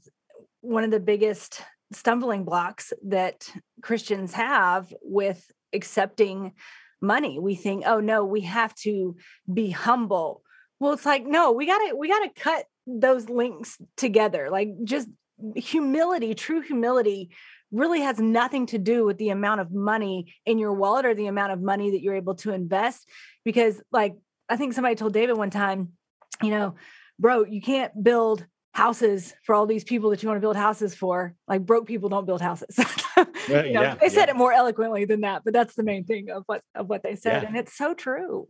one 0.62 0.84
of 0.84 0.92
the 0.92 1.00
biggest 1.00 1.62
stumbling 1.92 2.44
blocks 2.44 2.92
that 3.04 3.48
Christians 3.84 4.34
have 4.34 4.92
with 5.02 5.52
accepting 5.74 6.54
money. 7.02 7.38
We 7.40 7.56
think, 7.56 7.84
oh 7.86 8.00
no, 8.00 8.26
we 8.26 8.42
have 8.42 8.74
to 8.76 9.16
be 9.54 9.70
humble. 9.70 10.42
Well, 10.80 10.94
it's 10.94 11.06
like, 11.06 11.26
no, 11.26 11.52
we 11.52 11.68
gotta, 11.68 11.96
we 11.96 12.08
gotta 12.08 12.32
cut 12.36 12.66
those 12.88 13.30
links 13.30 13.78
together. 13.98 14.50
Like 14.50 14.70
just 14.84 15.08
humility, 15.56 16.34
true 16.34 16.62
humility 16.62 17.30
really 17.72 18.02
has 18.02 18.20
nothing 18.20 18.68
to 18.68 18.78
do 18.78 19.04
with 19.04 19.18
the 19.18 19.30
amount 19.30 19.60
of 19.60 19.72
money 19.72 20.34
in 20.46 20.60
your 20.60 20.74
wallet 20.74 21.06
or 21.06 21.16
the 21.16 21.28
amount 21.28 21.52
of 21.52 21.62
money 21.62 21.92
that 21.92 22.02
you're 22.02 22.16
able 22.16 22.36
to 22.36 22.54
invest. 22.54 23.10
Because, 23.44 23.82
like, 23.92 24.16
I 24.48 24.58
think 24.58 24.74
somebody 24.74 24.96
told 24.96 25.14
David 25.14 25.38
one 25.38 25.50
time, 25.50 25.94
you 26.42 26.52
know, 26.52 26.76
bro, 27.20 27.46
you 27.46 27.62
can't 27.62 27.92
build 28.02 28.46
houses 28.74 29.34
for 29.44 29.54
all 29.56 29.66
these 29.66 29.84
people 29.84 30.10
that 30.10 30.22
you 30.22 30.28
want 30.28 30.38
to 30.38 30.42
build 30.42 30.56
houses 30.56 30.96
for. 30.96 31.36
Like 31.48 31.66
broke 31.66 31.88
people 31.88 32.10
don't 32.10 32.26
build 32.26 32.42
houses. 32.42 32.76
you 33.18 33.24
know, 33.56 33.82
yeah, 33.82 33.96
they 33.96 34.10
said 34.10 34.26
yeah. 34.26 34.32
it 34.32 34.36
more 34.36 34.52
eloquently 34.52 35.06
than 35.06 35.22
that, 35.22 35.44
but 35.46 35.54
that's 35.54 35.76
the 35.76 35.84
main 35.84 36.04
thing 36.04 36.30
of 36.30 36.44
what 36.48 36.62
of 36.76 36.90
what 36.90 37.04
they 37.04 37.16
said, 37.16 37.44
Yeah. 37.44 37.48
and 37.48 37.58
it's 37.58 37.78
so 37.78 37.94
true. 37.94 38.48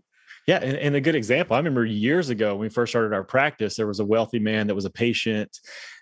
Yeah, 0.47 0.59
and, 0.61 0.77
and 0.77 0.95
a 0.95 1.01
good 1.01 1.15
example. 1.15 1.55
I 1.55 1.59
remember 1.59 1.85
years 1.85 2.29
ago 2.29 2.55
when 2.55 2.61
we 2.61 2.69
first 2.69 2.91
started 2.91 3.13
our 3.13 3.23
practice, 3.23 3.75
there 3.75 3.87
was 3.87 3.99
a 3.99 4.05
wealthy 4.05 4.39
man 4.39 4.67
that 4.67 4.75
was 4.75 4.85
a 4.85 4.89
patient, 4.89 5.57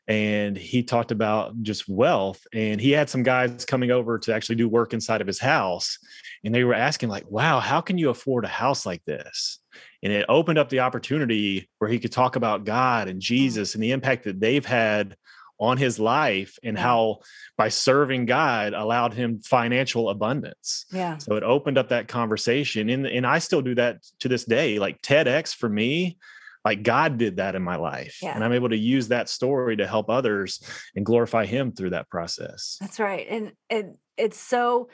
and 0.08 0.58
he 0.58 0.84
talked 0.84 1.12
about 1.12 1.62
just 1.62 1.88
wealth. 1.88 2.42
And 2.54 2.82
he 2.82 2.92
had 2.92 3.10
some 3.10 3.24
guys 3.24 3.66
coming 3.66 3.92
over 3.92 4.18
to 4.20 4.34
actually 4.34 4.56
do 4.56 4.68
work 4.70 4.94
inside 4.94 5.22
of 5.22 5.28
his 5.28 5.40
house, 5.40 5.98
and 6.44 6.54
they 6.54 6.64
were 6.64 6.74
asking 6.74 7.10
like, 7.10 7.30
"Wow, 7.30 7.60
how 7.60 7.82
can 7.82 7.98
you 7.98 8.10
afford 8.10 8.46
a 8.46 8.50
house 8.50 8.86
like 8.86 9.04
this?" 9.06 9.60
And 10.04 10.12
it 10.12 10.26
opened 10.30 10.58
up 10.58 10.70
the 10.70 10.80
opportunity 10.80 11.70
where 11.78 11.90
he 11.90 12.00
could 12.00 12.12
talk 12.12 12.36
about 12.36 12.66
God 12.66 13.08
and 13.08 13.20
mm. 13.20 13.24
Jesus 13.24 13.76
and 13.76 13.84
the 13.84 13.92
impact 13.92 14.24
that 14.24 14.40
they've 14.40 14.66
had 14.66 15.16
on 15.60 15.78
his 15.78 16.00
life 16.00 16.58
and 16.64 16.76
how 16.76 17.20
by 17.56 17.70
serving 17.70 18.26
God 18.26 18.74
allowed 18.74 19.14
him 19.14 19.42
financial 19.42 20.10
abundance. 20.10 20.88
Yeah. 20.92 21.18
So 21.18 21.36
it 21.36 21.44
opened 21.44 21.78
up 21.78 21.90
that 21.90 22.08
conversation. 22.08 22.90
And, 22.90 23.06
and 23.06 23.28
I 23.28 23.38
still 23.38 23.62
do 23.62 23.76
that 23.76 23.98
to 24.22 24.28
this 24.28 24.44
day. 24.44 24.80
Like 24.80 25.04
TEDx 25.04 25.54
for 25.54 25.70
me, 25.70 26.18
like 26.66 26.82
God 26.82 27.20
did 27.20 27.38
that 27.38 27.54
in 27.54 27.62
my 27.62 27.76
life. 27.76 28.18
Yeah. 28.24 28.34
And 28.34 28.44
I'm 28.44 28.54
able 28.54 28.70
to 28.70 28.78
use 28.78 29.10
that 29.10 29.30
story 29.30 29.78
to 29.78 29.86
help 29.86 30.10
others 30.10 30.64
and 30.96 31.06
glorify 31.06 31.46
him 31.46 31.72
through 31.72 31.92
that 31.92 32.10
process. 32.10 32.78
That's 32.82 33.00
right. 33.00 33.28
And 33.30 33.52
it 33.70 33.96
it's 34.18 34.40
so 34.40 34.90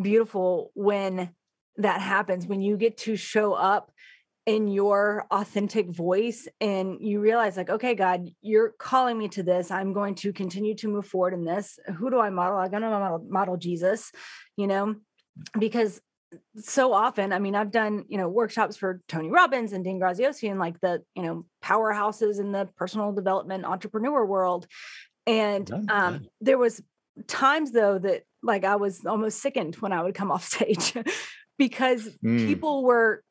beautiful 0.00 0.70
when 0.74 1.30
that 1.76 2.00
happens 2.00 2.46
when 2.46 2.62
you 2.62 2.78
get 2.78 2.96
to 2.98 3.16
show 3.16 3.52
up 3.52 3.92
in 4.46 4.68
your 4.68 5.26
authentic 5.30 5.90
voice 5.90 6.46
and 6.60 6.98
you 7.00 7.20
realize 7.20 7.56
like 7.56 7.68
okay 7.68 7.94
god 7.94 8.28
you're 8.42 8.70
calling 8.78 9.18
me 9.18 9.28
to 9.28 9.42
this. 9.42 9.70
I'm 9.70 9.92
going 9.92 10.14
to 10.16 10.32
continue 10.32 10.74
to 10.76 10.88
move 10.88 11.06
forward 11.06 11.34
in 11.34 11.44
this. 11.44 11.78
Who 11.98 12.10
do 12.10 12.20
i 12.20 12.30
model? 12.30 12.58
I'm 12.58 12.70
going 12.70 12.82
to 12.82 12.90
model, 12.90 13.26
model 13.28 13.56
jesus 13.56 14.12
you 14.56 14.66
know? 14.66 14.94
Because 15.58 16.00
so 16.56 16.92
often 16.92 17.32
i 17.32 17.38
mean 17.38 17.54
i've 17.54 17.70
done 17.70 18.04
you 18.08 18.18
know 18.18 18.28
workshops 18.28 18.76
for 18.76 19.00
tony 19.06 19.30
robbins 19.30 19.72
and 19.72 19.84
dean 19.84 20.00
graziosi 20.00 20.50
and 20.50 20.58
like 20.58 20.78
the 20.80 21.00
you 21.14 21.22
know 21.22 21.46
powerhouses 21.64 22.40
in 22.40 22.50
the 22.50 22.68
personal 22.76 23.12
development 23.12 23.64
entrepreneur 23.64 24.26
world 24.26 24.66
and 25.26 25.70
um 25.88 26.26
there 26.40 26.58
was 26.58 26.82
times 27.28 27.70
though 27.70 27.96
that 27.96 28.24
like 28.42 28.64
i 28.64 28.74
was 28.74 29.06
almost 29.06 29.40
sickened 29.40 29.76
when 29.76 29.92
i 29.92 30.02
would 30.02 30.16
come 30.16 30.32
off 30.32 30.44
stage 30.54 30.94
because 31.58 32.08
Mm. 32.24 32.44
people 32.46 32.82
were 32.84 33.22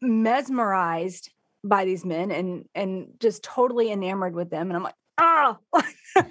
mesmerized 0.00 1.30
by 1.62 1.84
these 1.84 2.04
men 2.04 2.30
and 2.30 2.64
and 2.74 3.08
just 3.18 3.42
totally 3.42 3.92
enamored 3.92 4.34
with 4.34 4.50
them 4.50 4.68
and 4.68 4.76
i'm 4.76 4.82
like 4.82 4.94
oh! 5.22 5.58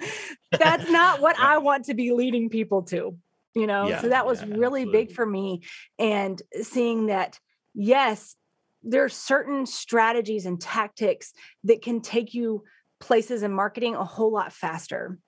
That's 0.50 0.90
not 0.90 1.20
what 1.20 1.38
i 1.38 1.58
want 1.58 1.84
to 1.84 1.94
be 1.94 2.12
leading 2.12 2.48
people 2.48 2.82
to 2.84 3.16
you 3.54 3.66
know? 3.66 3.88
Yeah, 3.88 4.00
so 4.00 4.08
that 4.08 4.26
was 4.26 4.42
yeah, 4.42 4.54
really 4.56 4.84
big 4.84 5.12
for 5.12 5.26
me 5.26 5.62
and 5.98 6.40
seeing 6.62 7.06
that 7.06 7.38
yes 7.74 8.36
there 8.82 9.04
are 9.04 9.10
certain 9.10 9.66
strategies 9.66 10.46
and 10.46 10.60
tactics 10.60 11.32
that 11.64 11.82
can 11.82 12.00
take 12.00 12.32
you 12.32 12.64
places 12.98 13.42
in 13.42 13.52
marketing 13.52 13.94
a 13.94 14.04
whole 14.04 14.32
lot 14.32 14.52
faster. 14.52 15.18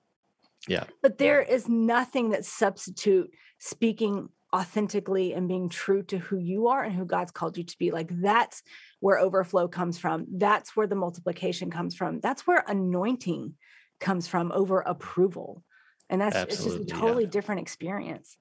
Yeah. 0.68 0.84
but 1.02 1.18
there 1.18 1.42
is 1.42 1.68
nothing 1.68 2.30
that 2.30 2.44
substitute 2.44 3.32
speaking 3.58 4.28
authentically 4.54 5.34
and 5.34 5.48
being 5.48 5.68
true 5.68 6.02
to 6.04 6.18
who 6.18 6.38
you 6.38 6.68
are 6.68 6.82
and 6.82 6.94
who 6.94 7.04
God's 7.04 7.32
called 7.32 7.56
you 7.56 7.64
to 7.64 7.78
be. 7.78 7.90
Like 7.90 8.08
that's 8.20 8.62
where 9.00 9.18
overflow 9.18 9.68
comes 9.68 9.98
from. 9.98 10.26
That's 10.30 10.76
where 10.76 10.86
the 10.86 10.94
multiplication 10.94 11.70
comes 11.70 11.94
from. 11.94 12.20
That's 12.20 12.46
where 12.46 12.64
anointing 12.66 13.54
comes 14.00 14.28
from 14.28 14.52
over 14.52 14.80
approval. 14.80 15.62
And 16.10 16.20
that's 16.20 16.36
it's 16.36 16.56
just 16.56 16.60
a 16.60 16.64
Absolutely, 16.66 16.94
yeah. 16.94 17.00
totally 17.00 17.26
different 17.26 17.60
experience. 17.62 18.36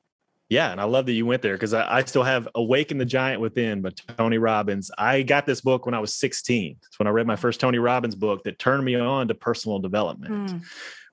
Yeah, 0.50 0.70
and 0.74 0.82
I 0.82 0.84
love 0.84 1.06
that 1.06 1.14
you 1.14 1.26
went 1.26 1.42
there 1.42 1.54
because 1.54 1.74
I, 1.74 2.00
I 2.00 2.04
still 2.04 2.24
have 2.24 2.46
Awaken 2.56 2.98
the 2.98 3.06
Giant 3.06 3.40
Within 3.40 3.82
by 3.82 3.92
Tony 4.18 4.38
Robbins. 4.38 4.92
I 4.98 5.22
got 5.22 5.46
this 5.46 5.62
book 5.62 5.86
when 5.86 5.96
I 5.96 6.00
was 6.00 6.14
16. 6.16 6.76
It's 6.86 7.00
when 7.00 7.08
I 7.08 7.12
read 7.12 7.26
my 7.26 7.38
first 7.38 7.62
Tony 7.62 7.78
Robbins 7.78 8.16
book 8.16 8.44
that 8.44 8.60
turned 8.60 8.84
me 8.84 8.96
on 8.96 9.30
to 9.30 9.34
personal 9.34 9.80
development. 9.80 10.52
Mm, 10.52 10.64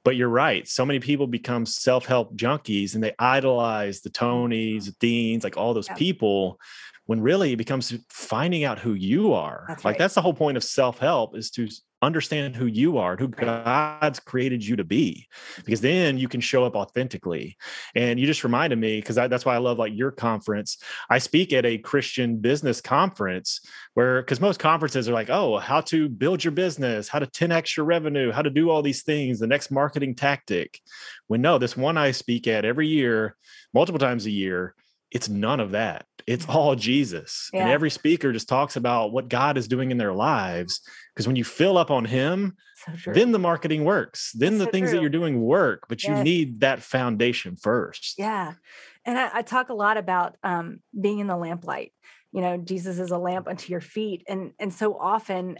But 0.08 0.16
you're 0.16 0.30
right. 0.30 0.66
So 0.66 0.86
many 0.86 1.00
people 1.00 1.26
become 1.26 1.66
self-help 1.66 2.34
junkies 2.34 2.94
and 2.94 3.04
they 3.04 3.12
idolize 3.18 4.00
the 4.00 4.08
Tonys, 4.08 4.76
mm-hmm. 4.76 4.84
the 4.86 4.96
Deans, 5.00 5.44
like 5.44 5.58
all 5.58 5.74
those 5.74 5.86
Yeah. 5.88 5.96
people, 5.96 6.58
when 7.04 7.20
really 7.20 7.52
it 7.52 7.56
becomes 7.56 7.92
finding 8.08 8.64
out 8.64 8.78
who 8.78 8.94
you 8.94 9.34
are. 9.34 9.66
That's 9.68 9.84
like 9.84 9.92
right. 9.92 9.98
that's 9.98 10.14
the 10.14 10.22
whole 10.22 10.32
point 10.32 10.56
of 10.56 10.64
self-help 10.64 11.36
is 11.36 11.50
to 11.50 11.68
understand 12.00 12.54
who 12.54 12.66
you 12.66 12.98
are, 12.98 13.12
and 13.12 13.20
who 13.20 13.28
God's 13.28 14.20
created 14.20 14.64
you 14.64 14.76
to 14.76 14.84
be, 14.84 15.26
because 15.64 15.80
then 15.80 16.16
you 16.16 16.28
can 16.28 16.40
show 16.40 16.64
up 16.64 16.76
authentically. 16.76 17.56
And 17.94 18.20
you 18.20 18.26
just 18.26 18.44
reminded 18.44 18.78
me, 18.78 19.00
because 19.00 19.16
that's 19.16 19.44
why 19.44 19.54
I 19.54 19.58
love 19.58 19.78
like 19.78 19.92
your 19.94 20.10
conference. 20.10 20.78
I 21.10 21.18
speak 21.18 21.52
at 21.52 21.66
a 21.66 21.78
Christian 21.78 22.38
business 22.38 22.80
conference 22.80 23.60
where, 23.94 24.22
because 24.22 24.40
most 24.40 24.60
conferences 24.60 25.08
are 25.08 25.12
like, 25.12 25.30
oh, 25.30 25.58
how 25.58 25.80
to 25.82 26.08
build 26.08 26.44
your 26.44 26.52
business, 26.52 27.08
how 27.08 27.18
to 27.18 27.26
10x 27.26 27.76
your 27.76 27.86
revenue, 27.86 28.30
how 28.30 28.42
to 28.42 28.50
do 28.50 28.70
all 28.70 28.82
these 28.82 29.02
things, 29.02 29.40
the 29.40 29.46
next 29.46 29.70
marketing 29.70 30.14
tactic. 30.14 30.80
When 31.26 31.42
no, 31.42 31.58
this 31.58 31.76
one 31.76 31.98
I 31.98 32.12
speak 32.12 32.46
at 32.46 32.64
every 32.64 32.86
year, 32.86 33.36
multiple 33.74 33.98
times 33.98 34.26
a 34.26 34.30
year, 34.30 34.74
it's 35.10 35.28
none 35.28 35.58
of 35.58 35.70
that. 35.70 36.04
It's 36.26 36.46
all 36.46 36.74
Jesus. 36.74 37.48
Yeah. 37.54 37.62
And 37.62 37.70
every 37.70 37.88
speaker 37.88 38.30
just 38.30 38.48
talks 38.48 38.76
about 38.76 39.10
what 39.10 39.30
God 39.30 39.56
is 39.56 39.66
doing 39.66 39.90
in 39.90 39.96
their 39.96 40.12
lives. 40.12 40.82
Because 41.18 41.26
when 41.26 41.34
you 41.34 41.42
fill 41.42 41.76
up 41.76 41.90
on 41.90 42.04
Him, 42.04 42.56
so 43.02 43.12
then 43.12 43.32
the 43.32 43.40
marketing 43.40 43.84
works. 43.84 44.30
Then 44.34 44.52
That's 44.52 44.58
the 44.58 44.64
so 44.66 44.70
things 44.70 44.90
true. 44.90 44.98
that 44.98 45.00
you're 45.02 45.10
doing 45.10 45.42
work, 45.42 45.86
but 45.88 46.04
yes. 46.04 46.16
you 46.16 46.22
need 46.22 46.60
that 46.60 46.80
foundation 46.80 47.56
first. 47.56 48.14
Yeah. 48.16 48.52
And 49.04 49.18
I, 49.18 49.28
I 49.34 49.42
talk 49.42 49.68
a 49.68 49.74
lot 49.74 49.96
about 49.96 50.36
um, 50.44 50.78
being 50.98 51.18
in 51.18 51.26
the 51.26 51.36
lamplight. 51.36 51.90
You 52.30 52.40
know, 52.40 52.56
Jesus 52.56 53.00
is 53.00 53.10
a 53.10 53.18
lamp 53.18 53.48
unto 53.48 53.72
your 53.72 53.80
feet. 53.80 54.22
And, 54.28 54.52
and 54.60 54.72
so 54.72 54.96
often, 54.96 55.58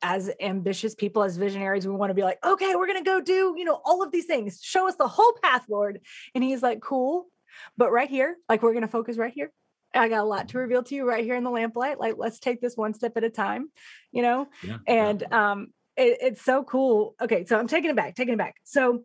as 0.00 0.30
ambitious 0.40 0.94
people, 0.94 1.22
as 1.22 1.36
visionaries, 1.36 1.86
we 1.86 1.92
want 1.92 2.08
to 2.08 2.14
be 2.14 2.22
like, 2.22 2.38
okay, 2.42 2.74
we're 2.74 2.86
going 2.86 3.04
to 3.04 3.04
go 3.04 3.20
do, 3.20 3.54
you 3.58 3.64
know, 3.64 3.82
all 3.84 4.02
of 4.02 4.10
these 4.10 4.24
things. 4.24 4.60
Show 4.62 4.88
us 4.88 4.96
the 4.96 5.06
whole 5.06 5.34
path, 5.42 5.66
Lord. 5.68 6.00
And 6.34 6.42
he's 6.42 6.62
like, 6.62 6.80
cool. 6.80 7.26
But 7.76 7.92
right 7.92 8.08
here, 8.08 8.36
like 8.48 8.62
we're 8.62 8.72
going 8.72 8.82
to 8.82 8.88
focus 8.88 9.18
right 9.18 9.34
here. 9.34 9.52
I 9.94 10.08
got 10.08 10.20
a 10.20 10.24
lot 10.24 10.48
to 10.48 10.58
reveal 10.58 10.82
to 10.82 10.94
you 10.94 11.08
right 11.08 11.24
here 11.24 11.36
in 11.36 11.44
the 11.44 11.50
lamplight. 11.50 11.98
Like, 12.00 12.14
let's 12.18 12.38
take 12.38 12.60
this 12.60 12.76
one 12.76 12.94
step 12.94 13.16
at 13.16 13.24
a 13.24 13.30
time, 13.30 13.70
you 14.12 14.22
know? 14.22 14.48
Yeah, 14.62 14.78
and 14.86 15.32
um, 15.32 15.68
it, 15.96 16.18
it's 16.20 16.42
so 16.42 16.64
cool. 16.64 17.14
Okay, 17.20 17.44
so 17.44 17.58
I'm 17.58 17.68
taking 17.68 17.90
it 17.90 17.96
back, 17.96 18.14
taking 18.14 18.34
it 18.34 18.38
back. 18.38 18.56
So 18.64 19.04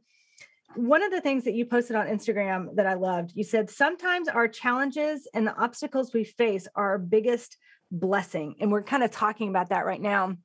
one 0.75 1.03
of 1.03 1.11
the 1.11 1.21
things 1.21 1.45
that 1.45 1.53
you 1.53 1.65
posted 1.65 1.95
on 1.95 2.07
Instagram 2.07 2.75
that 2.75 2.85
I 2.85 2.93
loved, 2.93 3.31
you 3.35 3.43
said 3.43 3.69
sometimes 3.69 4.27
our 4.27 4.47
challenges 4.47 5.27
and 5.33 5.45
the 5.45 5.55
obstacles 5.55 6.13
we 6.13 6.23
face 6.23 6.67
are 6.75 6.91
our 6.91 6.97
biggest 6.99 7.57
blessing. 7.91 8.55
And 8.59 8.71
we're 8.71 8.83
kind 8.83 9.03
of 9.03 9.11
talking 9.11 9.49
about 9.49 9.69
that 9.69 9.85
right 9.85 10.01
now. 10.01 10.37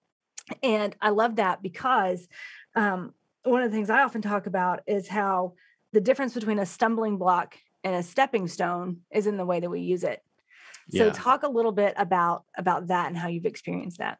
And 0.63 0.95
I 1.01 1.11
love 1.11 1.37
that 1.37 1.63
because 1.63 2.27
um, 2.75 3.15
one 3.43 3.63
of 3.63 3.71
the 3.71 3.77
things 3.77 3.91
I 3.91 4.03
often 4.03 4.23
talk 4.23 4.47
about 4.47 4.81
is 4.87 5.09
how 5.09 5.55
the 5.93 6.01
difference 6.01 6.35
between 6.35 6.59
a 6.59 6.67
stumbling 6.67 7.19
block 7.19 7.57
and 7.83 7.95
a 7.95 8.03
stepping 8.03 8.49
stone 8.49 9.01
is 9.13 9.27
in 9.27 9.37
the 9.37 9.47
way 9.47 9.61
that 9.61 9.71
we 9.71 9.81
use 9.81 10.05
it. 10.05 10.23
So 10.91 11.07
yeah. 11.07 11.13
talk 11.13 11.43
a 11.43 11.49
little 11.49 11.73
bit 11.73 11.95
about 11.97 12.45
about 12.57 12.89
that 12.89 13.09
and 13.09 13.17
how 13.17 13.29
you've 13.29 13.47
experienced 13.47 13.99
that. 13.99 14.19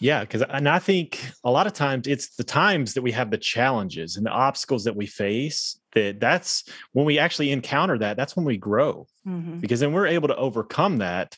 Yeah, 0.00 0.20
because 0.20 0.42
and 0.42 0.68
I 0.68 0.78
think 0.78 1.30
a 1.44 1.50
lot 1.50 1.66
of 1.66 1.72
times 1.72 2.06
it's 2.06 2.36
the 2.36 2.44
times 2.44 2.94
that 2.94 3.02
we 3.02 3.12
have 3.12 3.30
the 3.30 3.38
challenges 3.38 4.16
and 4.16 4.26
the 4.26 4.30
obstacles 4.30 4.84
that 4.84 4.96
we 4.96 5.06
face 5.06 5.78
that 5.96 6.20
that's 6.20 6.64
when 6.92 7.06
we 7.06 7.18
actually 7.18 7.50
encounter 7.50 7.98
that 7.98 8.16
that's 8.16 8.36
when 8.36 8.44
we 8.44 8.56
grow 8.56 9.06
mm-hmm. 9.26 9.58
because 9.58 9.80
then 9.80 9.92
we're 9.92 10.06
able 10.06 10.28
to 10.28 10.36
overcome 10.36 10.98
that 10.98 11.36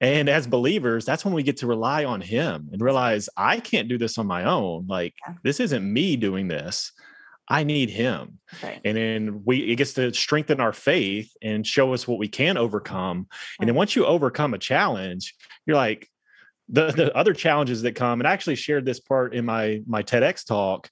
and 0.00 0.28
as 0.28 0.46
believers 0.46 1.04
that's 1.04 1.24
when 1.24 1.34
we 1.34 1.42
get 1.42 1.58
to 1.58 1.66
rely 1.66 2.04
on 2.04 2.20
him 2.20 2.68
and 2.72 2.80
realize 2.80 3.28
i 3.36 3.58
can't 3.58 3.88
do 3.88 3.98
this 3.98 4.16
on 4.16 4.26
my 4.26 4.44
own 4.44 4.86
like 4.88 5.12
yeah. 5.26 5.34
this 5.42 5.60
isn't 5.60 5.92
me 5.92 6.16
doing 6.16 6.48
this 6.48 6.92
I 7.48 7.64
need 7.64 7.90
him. 7.90 8.38
Right. 8.62 8.80
And 8.84 8.96
then 8.96 9.42
we 9.44 9.58
it 9.72 9.76
gets 9.76 9.94
to 9.94 10.12
strengthen 10.12 10.60
our 10.60 10.72
faith 10.72 11.32
and 11.42 11.66
show 11.66 11.92
us 11.94 12.06
what 12.06 12.18
we 12.18 12.28
can 12.28 12.56
overcome. 12.56 13.28
And 13.60 13.68
then 13.68 13.76
once 13.76 13.94
you 13.94 14.04
overcome 14.04 14.54
a 14.54 14.58
challenge, 14.58 15.34
you're 15.64 15.76
like 15.76 16.08
the 16.68 16.90
the 16.90 17.16
other 17.16 17.34
challenges 17.34 17.82
that 17.82 17.92
come. 17.92 18.20
And 18.20 18.26
I 18.26 18.32
actually 18.32 18.56
shared 18.56 18.84
this 18.84 19.00
part 19.00 19.34
in 19.34 19.44
my 19.44 19.82
my 19.86 20.02
TEDx 20.02 20.44
talk. 20.44 20.90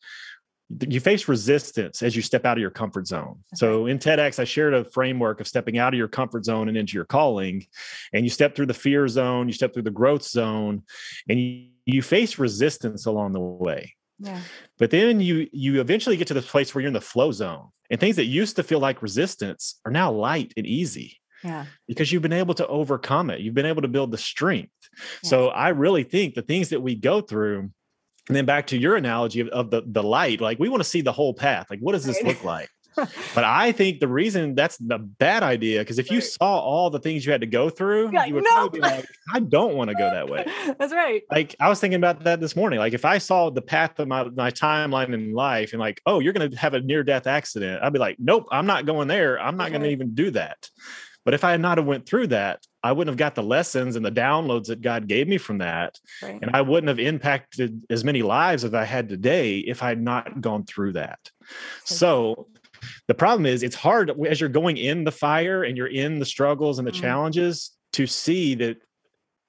You 0.88 0.98
face 0.98 1.28
resistance 1.28 2.02
as 2.02 2.16
you 2.16 2.22
step 2.22 2.46
out 2.46 2.56
of 2.56 2.60
your 2.60 2.70
comfort 2.70 3.06
zone. 3.06 3.36
Okay. 3.52 3.56
So 3.56 3.86
in 3.86 3.98
TEDx, 3.98 4.38
I 4.38 4.44
shared 4.44 4.74
a 4.74 4.84
framework 4.84 5.40
of 5.40 5.46
stepping 5.46 5.76
out 5.76 5.92
of 5.92 5.98
your 5.98 6.08
comfort 6.08 6.44
zone 6.44 6.68
and 6.68 6.76
into 6.76 6.94
your 6.94 7.04
calling. 7.04 7.66
And 8.12 8.24
you 8.24 8.30
step 8.30 8.56
through 8.56 8.66
the 8.66 8.74
fear 8.74 9.06
zone, 9.06 9.46
you 9.46 9.52
step 9.52 9.74
through 9.74 9.82
the 9.82 9.90
growth 9.90 10.22
zone, 10.22 10.82
and 11.28 11.38
you, 11.38 11.68
you 11.84 12.02
face 12.02 12.38
resistance 12.38 13.04
along 13.04 13.32
the 13.32 13.40
way. 13.40 13.94
Yeah. 14.18 14.40
But 14.78 14.90
then 14.90 15.20
you 15.20 15.48
you 15.52 15.80
eventually 15.80 16.16
get 16.16 16.28
to 16.28 16.34
the 16.34 16.42
place 16.42 16.74
where 16.74 16.82
you're 16.82 16.88
in 16.88 16.94
the 16.94 17.00
flow 17.00 17.32
zone 17.32 17.68
and 17.90 17.98
things 17.98 18.16
that 18.16 18.26
used 18.26 18.56
to 18.56 18.62
feel 18.62 18.80
like 18.80 19.02
resistance 19.02 19.80
are 19.84 19.92
now 19.92 20.10
light 20.12 20.52
and 20.56 20.66
easy. 20.66 21.18
Yeah. 21.42 21.66
Because 21.86 22.10
you've 22.10 22.22
been 22.22 22.32
able 22.32 22.54
to 22.54 22.66
overcome 22.66 23.28
it. 23.30 23.40
You've 23.40 23.54
been 23.54 23.66
able 23.66 23.82
to 23.82 23.88
build 23.88 24.10
the 24.10 24.18
strength. 24.18 24.72
Yeah. 25.22 25.28
So 25.28 25.48
I 25.48 25.70
really 25.70 26.04
think 26.04 26.34
the 26.34 26.42
things 26.42 26.70
that 26.70 26.80
we 26.80 26.94
go 26.94 27.20
through 27.20 27.70
and 28.28 28.34
then 28.34 28.46
back 28.46 28.68
to 28.68 28.78
your 28.78 28.96
analogy 28.96 29.40
of, 29.40 29.48
of 29.48 29.70
the 29.70 29.82
the 29.86 30.02
light, 30.02 30.40
like 30.40 30.58
we 30.58 30.68
want 30.68 30.82
to 30.82 30.88
see 30.88 31.02
the 31.02 31.12
whole 31.12 31.34
path. 31.34 31.66
Like 31.68 31.80
what 31.80 31.92
does 31.92 32.04
this 32.04 32.22
look 32.22 32.42
like? 32.44 32.68
But 32.96 33.44
I 33.44 33.72
think 33.72 34.00
the 34.00 34.08
reason 34.08 34.54
that's 34.54 34.76
the 34.78 34.98
bad 34.98 35.42
idea 35.42 35.80
because 35.80 35.98
if 35.98 36.10
you 36.10 36.20
saw 36.20 36.58
all 36.58 36.90
the 36.90 36.98
things 36.98 37.24
you 37.24 37.32
had 37.32 37.40
to 37.40 37.46
go 37.46 37.70
through, 37.70 38.10
like, 38.10 38.28
you 38.28 38.34
would 38.34 38.44
nope. 38.44 38.72
be 38.72 38.80
like, 38.80 39.06
I 39.32 39.40
don't 39.40 39.74
want 39.74 39.90
to 39.90 39.94
go 39.94 40.10
that 40.10 40.28
way. 40.28 40.46
That's 40.78 40.92
right. 40.92 41.22
Like 41.30 41.54
I 41.60 41.68
was 41.68 41.80
thinking 41.80 41.96
about 41.96 42.24
that 42.24 42.40
this 42.40 42.56
morning. 42.56 42.78
Like 42.78 42.92
if 42.92 43.04
I 43.04 43.18
saw 43.18 43.50
the 43.50 43.62
path 43.62 43.98
of 43.98 44.08
my, 44.08 44.24
my 44.24 44.50
timeline 44.50 45.12
in 45.12 45.32
life 45.32 45.72
and 45.72 45.80
like, 45.80 46.00
oh, 46.06 46.20
you're 46.20 46.32
gonna 46.32 46.56
have 46.56 46.74
a 46.74 46.80
near 46.80 47.02
death 47.02 47.26
accident, 47.26 47.82
I'd 47.82 47.92
be 47.92 47.98
like, 47.98 48.16
nope, 48.18 48.46
I'm 48.50 48.66
not 48.66 48.86
going 48.86 49.08
there. 49.08 49.40
I'm 49.40 49.56
not 49.56 49.72
gonna 49.72 49.88
even 49.88 50.14
do 50.14 50.30
that. 50.32 50.68
But 51.24 51.34
if 51.34 51.42
I 51.42 51.52
had 51.52 51.60
not 51.60 51.78
have 51.78 51.86
went 51.86 52.06
through 52.06 52.28
that, 52.28 52.66
I 52.82 52.92
wouldn't 52.92 53.12
have 53.12 53.18
got 53.18 53.34
the 53.34 53.42
lessons 53.42 53.96
and 53.96 54.04
the 54.04 54.12
downloads 54.12 54.66
that 54.66 54.82
God 54.82 55.06
gave 55.06 55.26
me 55.26 55.38
from 55.38 55.58
that. 55.58 55.98
Right. 56.22 56.38
And 56.40 56.50
I 56.54 56.60
wouldn't 56.60 56.88
have 56.88 56.98
impacted 56.98 57.82
as 57.88 58.04
many 58.04 58.22
lives 58.22 58.62
as 58.62 58.74
I 58.74 58.84
had 58.84 59.08
today 59.08 59.58
if 59.60 59.82
I 59.82 59.88
had 59.88 60.02
not 60.02 60.42
gone 60.42 60.64
through 60.64 60.92
that. 60.92 61.30
So 61.84 62.48
the 63.08 63.14
problem 63.14 63.46
is 63.46 63.62
it's 63.62 63.74
hard 63.74 64.12
as 64.26 64.40
you're 64.40 64.48
going 64.48 64.76
in 64.76 65.04
the 65.04 65.12
fire 65.12 65.64
and 65.64 65.76
you're 65.76 65.86
in 65.86 66.18
the 66.18 66.26
struggles 66.26 66.78
and 66.78 66.86
the 66.86 66.92
mm-hmm. 66.92 67.02
challenges 67.02 67.72
to 67.92 68.06
see 68.06 68.54
that 68.56 68.78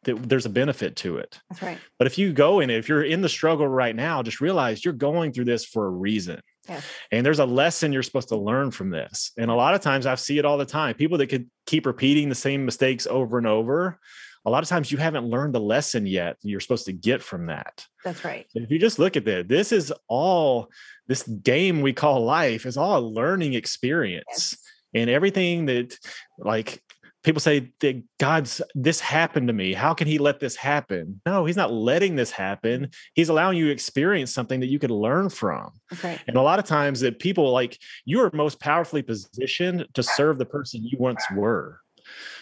that 0.03 0.29
there's 0.29 0.45
a 0.45 0.49
benefit 0.49 0.95
to 0.95 1.17
it. 1.17 1.39
That's 1.49 1.63
right. 1.63 1.79
But 1.97 2.07
if 2.07 2.17
you 2.17 2.31
go 2.31 2.59
in 2.59 2.69
if 2.69 2.87
you're 2.87 3.03
in 3.03 3.21
the 3.21 3.29
struggle 3.29 3.67
right 3.67 3.95
now, 3.95 4.21
just 4.23 4.41
realize 4.41 4.85
you're 4.85 4.93
going 4.93 5.33
through 5.33 5.45
this 5.45 5.65
for 5.65 5.87
a 5.87 5.89
reason. 5.89 6.39
Yes. 6.69 6.83
And 7.11 7.25
there's 7.25 7.39
a 7.39 7.45
lesson 7.45 7.93
you're 7.93 8.03
supposed 8.03 8.29
to 8.29 8.37
learn 8.37 8.71
from 8.71 8.89
this. 8.89 9.31
And 9.37 9.51
a 9.51 9.55
lot 9.55 9.75
of 9.75 9.81
times 9.81 10.05
I 10.05 10.15
see 10.15 10.39
it 10.39 10.45
all 10.45 10.57
the 10.57 10.65
time. 10.65 10.95
People 10.95 11.17
that 11.19 11.27
could 11.27 11.49
keep 11.65 11.85
repeating 11.85 12.29
the 12.29 12.35
same 12.35 12.65
mistakes 12.65 13.05
over 13.07 13.37
and 13.37 13.47
over. 13.47 13.99
A 14.45 14.49
lot 14.49 14.63
of 14.63 14.69
times 14.69 14.91
you 14.91 14.97
haven't 14.97 15.25
learned 15.25 15.55
the 15.55 15.59
lesson 15.59 16.05
yet 16.05 16.37
you're 16.43 16.59
supposed 16.59 16.85
to 16.85 16.93
get 16.93 17.21
from 17.21 17.47
that. 17.47 17.85
That's 18.03 18.23
right. 18.23 18.45
if 18.53 18.69
you 18.69 18.79
just 18.79 18.99
look 18.99 19.17
at 19.17 19.25
this, 19.25 19.45
this 19.47 19.71
is 19.71 19.93
all 20.07 20.69
this 21.07 21.23
game 21.23 21.81
we 21.81 21.93
call 21.93 22.23
life 22.23 22.65
is 22.65 22.77
all 22.77 22.97
a 22.97 23.01
learning 23.01 23.53
experience. 23.53 24.25
Yes. 24.29 24.57
And 24.93 25.09
everything 25.09 25.65
that 25.65 25.97
like 26.37 26.81
people 27.25 27.41
say 27.41 27.71
that 27.79 28.01
God's 28.19 28.61
this 28.75 28.99
happened 29.01 29.47
to 29.47 29.53
me. 29.53 29.73
How 29.73 29.93
can 29.93 30.07
he 30.07 30.19
let 30.19 30.39
this 30.39 30.55
happen? 30.55 31.19
No, 31.25 31.43
he's 31.45 31.57
not 31.57 31.73
letting 31.73 32.15
this 32.15 32.31
happen. 32.31 32.91
He's 33.13 33.29
allowing 33.29 33.57
you 33.57 33.65
to 33.65 33.71
experience 33.71 34.31
something 34.31 34.59
that 34.61 34.67
you 34.67 34.79
could 34.79 34.91
learn 34.91 35.29
from. 35.29 35.71
Okay. 35.91 36.19
And 36.27 36.37
a 36.37 36.41
lot 36.41 36.59
of 36.59 36.65
times 36.65 37.01
that 37.01 37.19
people 37.19 37.51
like 37.51 37.77
you 38.05 38.21
are 38.21 38.29
most 38.33 38.59
powerfully 38.59 39.01
positioned 39.01 39.87
to 39.95 40.03
serve 40.03 40.37
the 40.37 40.45
person 40.45 40.85
you 40.85 40.97
once 40.99 41.23
were. 41.35 41.81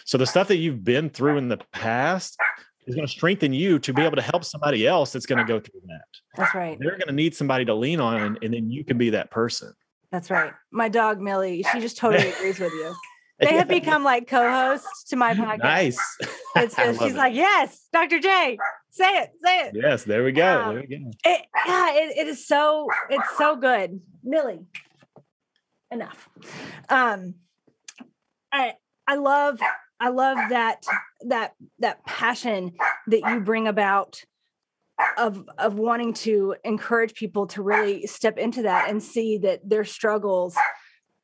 So 0.04 0.18
the 0.18 0.26
stuff 0.26 0.48
that 0.48 0.56
you've 0.56 0.84
been 0.84 1.10
through 1.10 1.38
in 1.38 1.48
the 1.48 1.58
past 1.72 2.38
is 2.86 2.94
going 2.94 3.06
to 3.06 3.12
strengthen 3.12 3.52
you 3.52 3.78
to 3.78 3.92
be 3.92 4.02
able 4.02 4.16
to 4.16 4.22
help 4.22 4.44
somebody 4.44 4.86
else 4.86 5.12
that's 5.12 5.26
going 5.26 5.38
to 5.38 5.44
go 5.44 5.60
through 5.60 5.80
that. 5.86 6.04
That's 6.36 6.54
right. 6.54 6.78
They're 6.78 6.90
going 6.90 7.06
to 7.06 7.12
need 7.12 7.34
somebody 7.34 7.64
to 7.64 7.74
lean 7.74 8.00
on, 8.00 8.20
and, 8.20 8.38
and 8.42 8.54
then 8.54 8.70
you 8.70 8.84
can 8.84 8.98
be 8.98 9.10
that 9.10 9.30
person. 9.30 9.72
That's 10.10 10.30
right. 10.30 10.52
My 10.70 10.88
dog 10.88 11.20
Millie, 11.20 11.64
she 11.72 11.80
just 11.80 11.96
totally 11.96 12.28
agrees 12.32 12.58
with 12.58 12.72
you. 12.72 12.94
They 13.40 13.54
have 13.54 13.66
become 13.66 14.04
like 14.04 14.28
co-hosts 14.28 15.04
to 15.08 15.16
my 15.16 15.34
podcast. 15.34 15.58
Nice. 15.58 16.18
It's 16.56 16.76
she's 16.76 17.00
it. 17.00 17.16
like, 17.16 17.34
yes, 17.34 17.88
Dr. 17.92 18.20
J, 18.20 18.56
say 18.90 19.18
it, 19.18 19.30
say 19.42 19.60
it. 19.62 19.72
Yes, 19.74 20.04
there 20.04 20.22
we 20.22 20.30
go. 20.30 20.62
Um, 20.62 20.74
there 20.76 20.84
we 20.88 20.96
go. 20.98 21.10
It, 21.24 21.46
yeah, 21.66 21.94
it, 21.94 22.16
it 22.16 22.28
is 22.28 22.46
so, 22.46 22.88
it's 23.10 23.36
so 23.36 23.56
good. 23.56 24.00
Millie, 24.22 24.60
enough. 25.90 26.28
Um, 26.88 27.34
I 28.52 28.74
I 29.06 29.16
love 29.16 29.60
I 30.00 30.08
love 30.08 30.38
that 30.50 30.84
that 31.28 31.54
that 31.78 32.04
passion 32.04 32.72
that 33.08 33.20
you 33.30 33.40
bring 33.40 33.68
about 33.68 34.22
of 35.18 35.48
of 35.58 35.74
wanting 35.74 36.12
to 36.14 36.54
encourage 36.64 37.14
people 37.14 37.46
to 37.48 37.62
really 37.62 38.06
step 38.06 38.38
into 38.38 38.62
that 38.62 38.88
and 38.88 39.02
see 39.02 39.38
that 39.38 39.68
their 39.68 39.84
struggles 39.84 40.56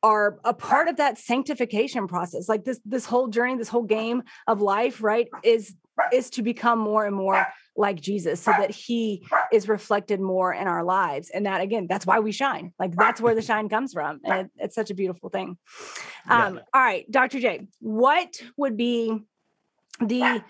are 0.03 0.39
a 0.43 0.53
part 0.53 0.87
of 0.87 0.97
that 0.97 1.17
sanctification 1.17 2.07
process. 2.07 2.49
Like 2.49 2.63
this 2.65 2.79
this 2.85 3.05
whole 3.05 3.27
journey 3.27 3.57
this 3.57 3.69
whole 3.69 3.83
game 3.83 4.23
of 4.47 4.61
life 4.61 5.03
right 5.03 5.27
is 5.43 5.75
is 6.11 6.29
to 6.31 6.41
become 6.41 6.79
more 6.79 7.05
and 7.05 7.15
more 7.15 7.45
like 7.75 8.01
Jesus 8.01 8.41
so 8.41 8.51
that 8.51 8.71
he 8.71 9.25
is 9.51 9.67
reflected 9.67 10.19
more 10.19 10.53
in 10.53 10.67
our 10.67 10.83
lives. 10.83 11.29
And 11.29 11.45
that 11.45 11.61
again, 11.61 11.87
that's 11.89 12.05
why 12.05 12.19
we 12.19 12.31
shine. 12.31 12.73
Like 12.77 12.95
that's 12.95 13.21
where 13.21 13.35
the 13.35 13.41
shine 13.41 13.69
comes 13.69 13.93
from. 13.93 14.19
And 14.23 14.41
it, 14.41 14.51
it's 14.57 14.75
such 14.75 14.91
a 14.91 14.93
beautiful 14.93 15.29
thing. 15.29 15.57
Um, 16.29 16.55
yeah. 16.55 16.61
All 16.73 16.81
right, 16.81 17.09
Dr. 17.09 17.39
J, 17.39 17.67
what 17.79 18.41
would 18.57 18.77
be 18.77 19.17
the 19.99 20.43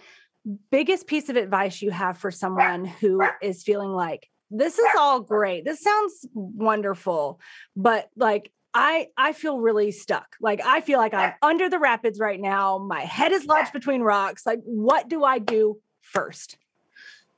biggest 0.72 1.08
piece 1.08 1.30
of 1.30 1.36
advice 1.36 1.82
you 1.82 1.92
have 1.92 2.18
for 2.18 2.32
someone 2.32 2.86
who 2.86 3.24
is 3.42 3.64
feeling 3.64 3.92
like 3.92 4.28
this 4.50 4.78
is 4.78 4.88
all 4.98 5.22
great. 5.22 5.64
This 5.64 5.82
sounds 5.82 6.28
wonderful, 6.34 7.40
but 7.76 8.10
like 8.18 8.52
I 8.74 9.08
I 9.18 9.34
feel 9.34 9.60
really 9.60 9.92
stuck. 9.92 10.36
Like 10.42 10.62
I 10.66 10.82
feel 10.82 11.00
like 11.00 11.14
I'm 11.14 11.34
under 11.42 11.70
the 11.70 11.80
rapids 11.80 12.20
right 12.20 12.40
now. 12.40 12.78
My 12.78 13.02
head 13.02 13.32
is 13.32 13.46
lodged 13.46 13.74
between 13.74 14.02
rocks. 14.02 14.46
Like 14.46 14.60
what 14.64 15.08
do 15.08 15.24
I 15.24 15.40
do 15.40 15.80
first? 16.02 16.58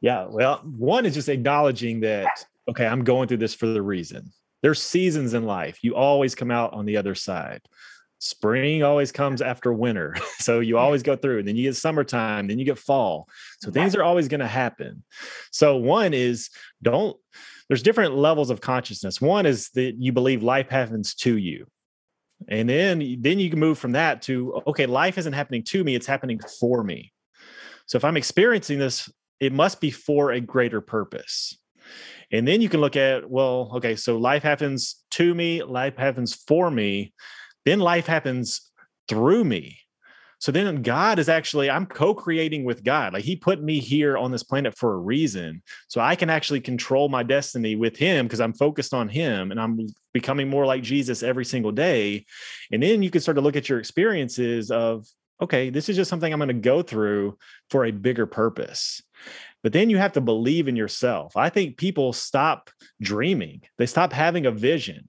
Yeah, 0.03 0.27
well, 0.29 0.57
one 0.65 1.05
is 1.05 1.13
just 1.13 1.29
acknowledging 1.29 2.01
that 2.01 2.27
okay, 2.69 2.85
I'm 2.85 3.03
going 3.03 3.27
through 3.27 3.37
this 3.37 3.53
for 3.53 3.67
the 3.67 3.81
reason. 3.81 4.31
There's 4.61 4.81
seasons 4.81 5.33
in 5.33 5.45
life. 5.45 5.79
You 5.81 5.95
always 5.95 6.35
come 6.35 6.51
out 6.51 6.73
on 6.73 6.85
the 6.85 6.97
other 6.97 7.15
side. 7.15 7.61
Spring 8.19 8.83
always 8.83 9.11
comes 9.11 9.41
after 9.41 9.73
winter. 9.73 10.15
So 10.39 10.59
you 10.59 10.77
always 10.77 11.03
go 11.03 11.15
through. 11.15 11.39
And 11.39 11.47
then 11.47 11.55
you 11.55 11.63
get 11.63 11.77
summertime, 11.77 12.47
then 12.47 12.59
you 12.59 12.65
get 12.65 12.77
fall. 12.77 13.29
So 13.61 13.71
things 13.71 13.95
are 13.95 14.03
always 14.03 14.27
going 14.27 14.41
to 14.41 14.47
happen. 14.47 15.05
So 15.51 15.77
one 15.77 16.13
is 16.13 16.49
don't 16.81 17.15
there's 17.69 17.81
different 17.81 18.15
levels 18.15 18.49
of 18.49 18.59
consciousness. 18.59 19.21
One 19.21 19.45
is 19.45 19.69
that 19.69 19.95
you 19.97 20.11
believe 20.11 20.43
life 20.43 20.69
happens 20.69 21.15
to 21.15 21.37
you. 21.37 21.65
And 22.49 22.67
then 22.67 23.17
then 23.21 23.39
you 23.39 23.49
can 23.49 23.59
move 23.59 23.77
from 23.77 23.93
that 23.93 24.21
to 24.23 24.61
okay, 24.67 24.85
life 24.85 25.17
isn't 25.17 25.31
happening 25.31 25.63
to 25.63 25.81
me, 25.81 25.95
it's 25.95 26.07
happening 26.07 26.41
for 26.59 26.83
me. 26.83 27.13
So 27.85 27.95
if 27.95 28.03
I'm 28.03 28.17
experiencing 28.17 28.79
this, 28.79 29.09
it 29.43 29.53
must 29.53 29.82
be 29.82 29.91
for 29.91 30.32
a 30.32 30.39
greater 30.39 30.82
purpose. 30.82 31.58
And 32.32 32.47
then 32.47 32.62
you 32.62 32.69
can 32.69 32.82
look 32.82 32.95
at, 32.95 33.29
well, 33.29 33.71
okay, 33.75 33.95
so 33.95 34.17
life 34.17 34.41
happens 34.41 35.03
to 35.12 35.36
me, 35.36 35.62
life 35.62 35.97
happens 35.97 36.34
for 36.34 36.71
me, 36.71 37.13
then 37.65 37.79
life 37.79 38.08
happens 38.08 38.71
through 39.08 39.43
me. 39.43 39.79
So 40.39 40.51
then 40.51 40.82
God 40.82 41.19
is 41.19 41.29
actually, 41.29 41.69
I'm 41.69 41.86
co 41.86 42.13
creating 42.13 42.65
with 42.65 42.84
God. 42.84 43.13
Like 43.13 43.23
He 43.23 43.36
put 43.36 43.62
me 43.62 43.79
here 43.79 44.17
on 44.17 44.32
this 44.32 44.43
planet 44.43 44.77
for 44.77 44.93
a 44.93 44.97
reason. 44.97 45.62
So 45.88 46.01
I 46.01 46.15
can 46.15 46.29
actually 46.29 46.60
control 46.60 47.08
my 47.08 47.23
destiny 47.23 47.75
with 47.75 47.95
Him 47.95 48.25
because 48.25 48.41
I'm 48.41 48.53
focused 48.53 48.93
on 48.93 49.08
Him 49.08 49.51
and 49.51 49.60
I'm 49.60 49.88
becoming 50.13 50.49
more 50.49 50.65
like 50.65 50.84
Jesus 50.84 51.23
every 51.23 51.45
single 51.45 51.71
day. 51.71 52.25
And 52.71 52.84
then 52.84 53.03
you 53.03 53.10
can 53.10 53.21
start 53.21 53.36
to 53.36 53.41
look 53.41 53.56
at 53.56 53.69
your 53.69 53.79
experiences 53.79 54.71
of, 54.71 55.06
okay, 55.41 55.69
this 55.69 55.89
is 55.89 55.96
just 55.96 56.10
something 56.10 56.32
I'm 56.32 56.39
going 56.39 56.48
to 56.48 56.54
go 56.54 56.82
through 56.82 57.38
for 57.69 57.86
a 57.86 57.91
bigger 57.91 58.26
purpose. 58.26 59.02
But 59.62 59.74
then 59.74 59.89
you 59.89 59.98
have 59.98 60.13
to 60.13 60.22
believe 60.22 60.67
in 60.67 60.76
yourself. 60.76 61.38
I 61.38 61.50
think 61.50 61.78
people 61.78 62.13
stop 62.13 62.69
dreaming, 63.02 63.62
they 63.78 63.86
stop 63.86 64.13
having 64.13 64.46
a 64.46 64.52
vision. 64.52 65.08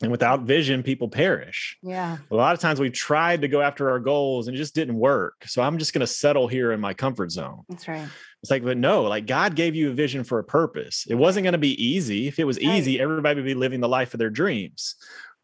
And 0.00 0.10
without 0.10 0.40
vision, 0.42 0.82
people 0.82 1.08
perish. 1.08 1.76
Yeah. 1.80 2.18
A 2.28 2.34
lot 2.34 2.54
of 2.54 2.60
times 2.60 2.80
we've 2.80 2.92
tried 2.92 3.42
to 3.42 3.48
go 3.48 3.60
after 3.60 3.88
our 3.88 4.00
goals 4.00 4.48
and 4.48 4.56
it 4.56 4.58
just 4.58 4.74
didn't 4.74 4.96
work. 4.96 5.44
So 5.46 5.62
I'm 5.62 5.78
just 5.78 5.92
going 5.92 6.00
to 6.00 6.08
settle 6.08 6.48
here 6.48 6.72
in 6.72 6.80
my 6.80 6.92
comfort 6.92 7.30
zone. 7.30 7.62
That's 7.68 7.86
right. 7.86 8.08
It's 8.42 8.50
like, 8.50 8.64
but 8.64 8.76
no, 8.76 9.02
like 9.02 9.26
God 9.26 9.54
gave 9.54 9.76
you 9.76 9.90
a 9.90 9.94
vision 9.94 10.24
for 10.24 10.40
a 10.40 10.44
purpose. 10.44 11.06
It 11.08 11.14
wasn't 11.14 11.44
going 11.44 11.52
to 11.52 11.58
be 11.58 11.80
easy. 11.80 12.26
If 12.26 12.40
it 12.40 12.44
was 12.44 12.56
Right. 12.56 12.78
easy, 12.78 13.00
everybody 13.00 13.36
would 13.36 13.46
be 13.46 13.54
living 13.54 13.78
the 13.78 13.88
life 13.88 14.12
of 14.12 14.18
their 14.18 14.28
dreams. 14.28 14.96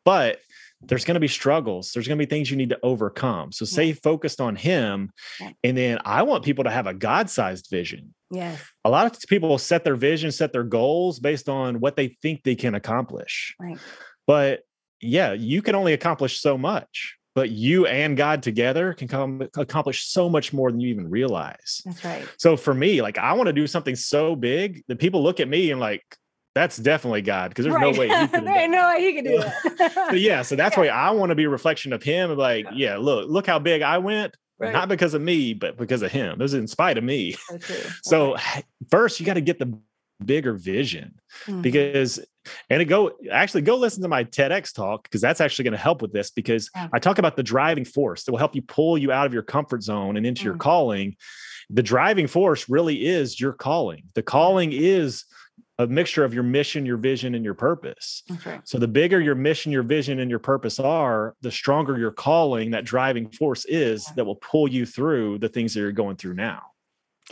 But 0.05 0.41
there's 0.81 1.05
going 1.05 1.15
to 1.15 1.21
be 1.21 1.29
struggles. 1.29 1.93
There's 1.93 2.07
going 2.07 2.19
to 2.19 2.25
be 2.25 2.29
things 2.29 2.51
you 2.51 2.57
need 2.57 2.71
to 2.71 2.79
overcome. 2.83 3.53
So 3.53 3.65
stay 3.65 3.93
focused 3.93 4.41
on 4.41 4.57
Him. 4.57 5.11
Yeah. 5.41 5.51
And 5.65 5.77
then 5.77 5.99
I 6.05 6.23
want 6.23 6.45
people 6.45 6.65
to 6.65 6.71
have 6.71 6.87
a 6.87 6.95
God 6.95 7.29
sized 7.29 7.69
vision. 7.71 8.15
Yes. 8.31 8.61
A 8.85 8.91
lot 8.91 9.07
of 9.07 9.21
people 9.29 9.57
set 9.59 9.85
their 9.85 9.97
vision, 9.97 10.31
set 10.31 10.53
their 10.53 10.65
goals 10.65 11.19
based 11.19 11.49
on 11.49 11.81
what 11.81 11.97
they 11.97 12.17
think 12.23 12.43
they 12.43 12.55
can 12.55 12.75
accomplish. 12.75 13.57
Right. 13.59 13.79
But 14.27 14.61
yeah, 15.01 15.33
you 15.33 15.63
can 15.63 15.75
only 15.75 15.95
accomplish 15.95 16.41
so 16.41 16.57
much. 16.57 17.17
But 17.35 17.51
you 17.51 17.87
and 17.87 18.17
God 18.17 18.43
together 18.43 18.95
can 18.95 19.07
come 19.07 19.43
accomplish 19.57 20.07
so 20.07 20.29
much 20.29 20.53
more 20.53 20.73
than 20.73 20.81
you 20.81 20.89
even 20.89 21.09
realize. 21.09 21.83
That's 21.85 22.05
right. 22.05 22.29
So 22.37 22.57
for 22.57 22.75
me, 22.75 23.01
like 23.01 23.17
I 23.17 23.33
want 23.35 23.47
to 23.47 23.53
do 23.53 23.69
something 23.69 23.95
so 23.95 24.35
big 24.35 24.83
that 24.89 24.99
people 24.99 25.23
look 25.23 25.39
at 25.39 25.49
me 25.49 25.71
and 25.71 25.79
like, 25.79 26.03
that's 26.59 26.77
definitely 26.77 27.23
God 27.23 27.51
because 27.51 27.65
there's 27.65 27.75
right. 27.77 27.93
no 27.95 27.99
way. 27.99 28.09
He 28.09 28.29
could 28.29 28.45
there 28.47 28.59
ain't 28.59 28.73
no 28.73 28.89
way 28.89 29.01
he 29.01 29.15
could 29.15 29.25
do 29.25 29.39
that. 29.79 30.09
Yeah, 30.19 30.43
so 30.43 30.57
that's 30.57 30.77
why 30.77 30.89
I 30.89 31.11
want 31.13 31.31
to 31.31 31.35
be 31.37 31.45
a 31.45 31.49
reflection 31.49 31.93
of 31.93 32.03
Him. 32.03 32.37
Like, 32.37 32.67
yeah, 32.75 32.97
look, 32.97 33.29
look 33.29 33.47
how 33.47 33.59
big 33.59 33.83
I 33.83 33.99
went, 33.99 34.37
Right. 34.59 34.73
not 34.73 34.89
because 34.89 35.15
of 35.15 35.23
me, 35.23 35.55
but 35.55 35.77
because 35.77 36.03
of 36.03 36.11
Him. 36.11 36.33
It 36.33 36.39
was 36.41 36.55
in 36.55 36.67
spite 36.67 36.99
of 36.99 37.05
me. 37.05 37.37
So. 37.61 37.69
So 38.03 38.37
first, 38.91 39.21
you 39.21 39.27
got 39.27 39.35
to 39.35 39.41
get 39.41 39.59
the 39.61 39.79
bigger 40.25 40.53
vision 40.55 41.15
Mhm. 41.47 41.63
because 41.63 42.19
and 42.71 42.83
it 42.83 42.87
go 42.87 43.13
actually 43.31 43.61
go 43.63 43.77
listen 43.77 44.03
to 44.03 44.09
my 44.09 44.25
TEDx 44.25 44.75
talk 44.75 45.05
because 45.05 45.21
that's 45.21 45.41
actually 45.41 45.63
going 45.65 45.73
to 45.73 45.79
help 45.79 46.03
with 46.03 46.13
this 46.13 46.31
because 46.33 46.71
Yeah. 46.75 46.89
I 46.93 46.99
talk 46.99 47.19
about 47.19 47.37
the 47.37 47.43
driving 47.45 47.85
force 47.85 48.25
that 48.25 48.33
will 48.33 48.39
help 48.39 48.57
you 48.57 48.63
pull 48.63 48.99
you 48.99 49.13
out 49.13 49.27
of 49.27 49.33
your 49.33 49.45
comfort 49.45 49.83
zone 49.85 50.17
and 50.17 50.27
into 50.27 50.43
your 50.43 50.55
Mm. 50.55 50.61
calling. 50.61 51.17
The 51.71 51.83
driving 51.85 52.27
force 52.27 52.69
really 52.69 53.07
is 53.07 53.39
your 53.39 53.53
calling. 53.53 54.05
The 54.15 54.23
calling 54.23 54.73
is 54.73 55.25
a 55.79 55.87
mixture 55.87 56.25
of 56.25 56.35
your 56.35 56.43
mission, 56.43 56.85
your 56.85 56.97
vision, 56.97 57.35
and 57.35 57.45
your 57.45 57.55
purpose. 57.55 58.23
Right. 58.45 58.61
So 58.65 58.79
the 58.79 58.89
bigger 58.89 59.21
your 59.21 59.37
mission, 59.37 59.71
your 59.71 59.85
vision, 59.85 60.19
and 60.19 60.29
your 60.29 60.41
purpose 60.41 60.81
are, 60.81 61.37
the 61.41 61.53
stronger 61.53 61.97
your 61.97 62.11
calling, 62.11 62.73
that 62.73 62.85
driving 62.85 63.29
force 63.31 63.65
is 63.67 64.07
that 64.17 64.25
will 64.25 64.37
pull 64.37 64.69
you 64.69 64.85
through 64.85 65.39
the 65.39 65.49
things 65.49 65.75
that 65.75 65.81
you're 65.81 65.93
going 65.93 66.17
through 66.17 66.35
now. 66.35 66.63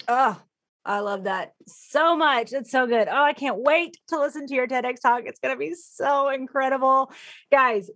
Oh, 0.06 0.40
I 0.84 1.00
love 1.00 1.24
that 1.24 1.54
so 1.66 2.16
much. 2.16 2.52
It's 2.52 2.70
so 2.70 2.86
good. 2.86 3.08
Oh, 3.08 3.22
I 3.22 3.32
can't 3.32 3.58
wait 3.58 3.96
to 4.08 4.20
listen 4.20 4.46
to 4.46 4.54
your 4.54 4.68
TEDx 4.68 5.00
talk. 5.00 5.22
It's 5.24 5.40
going 5.40 5.54
to 5.54 5.58
be 5.58 5.74
so 5.74 6.28
incredible. 6.28 7.10
Guys, 7.50 7.90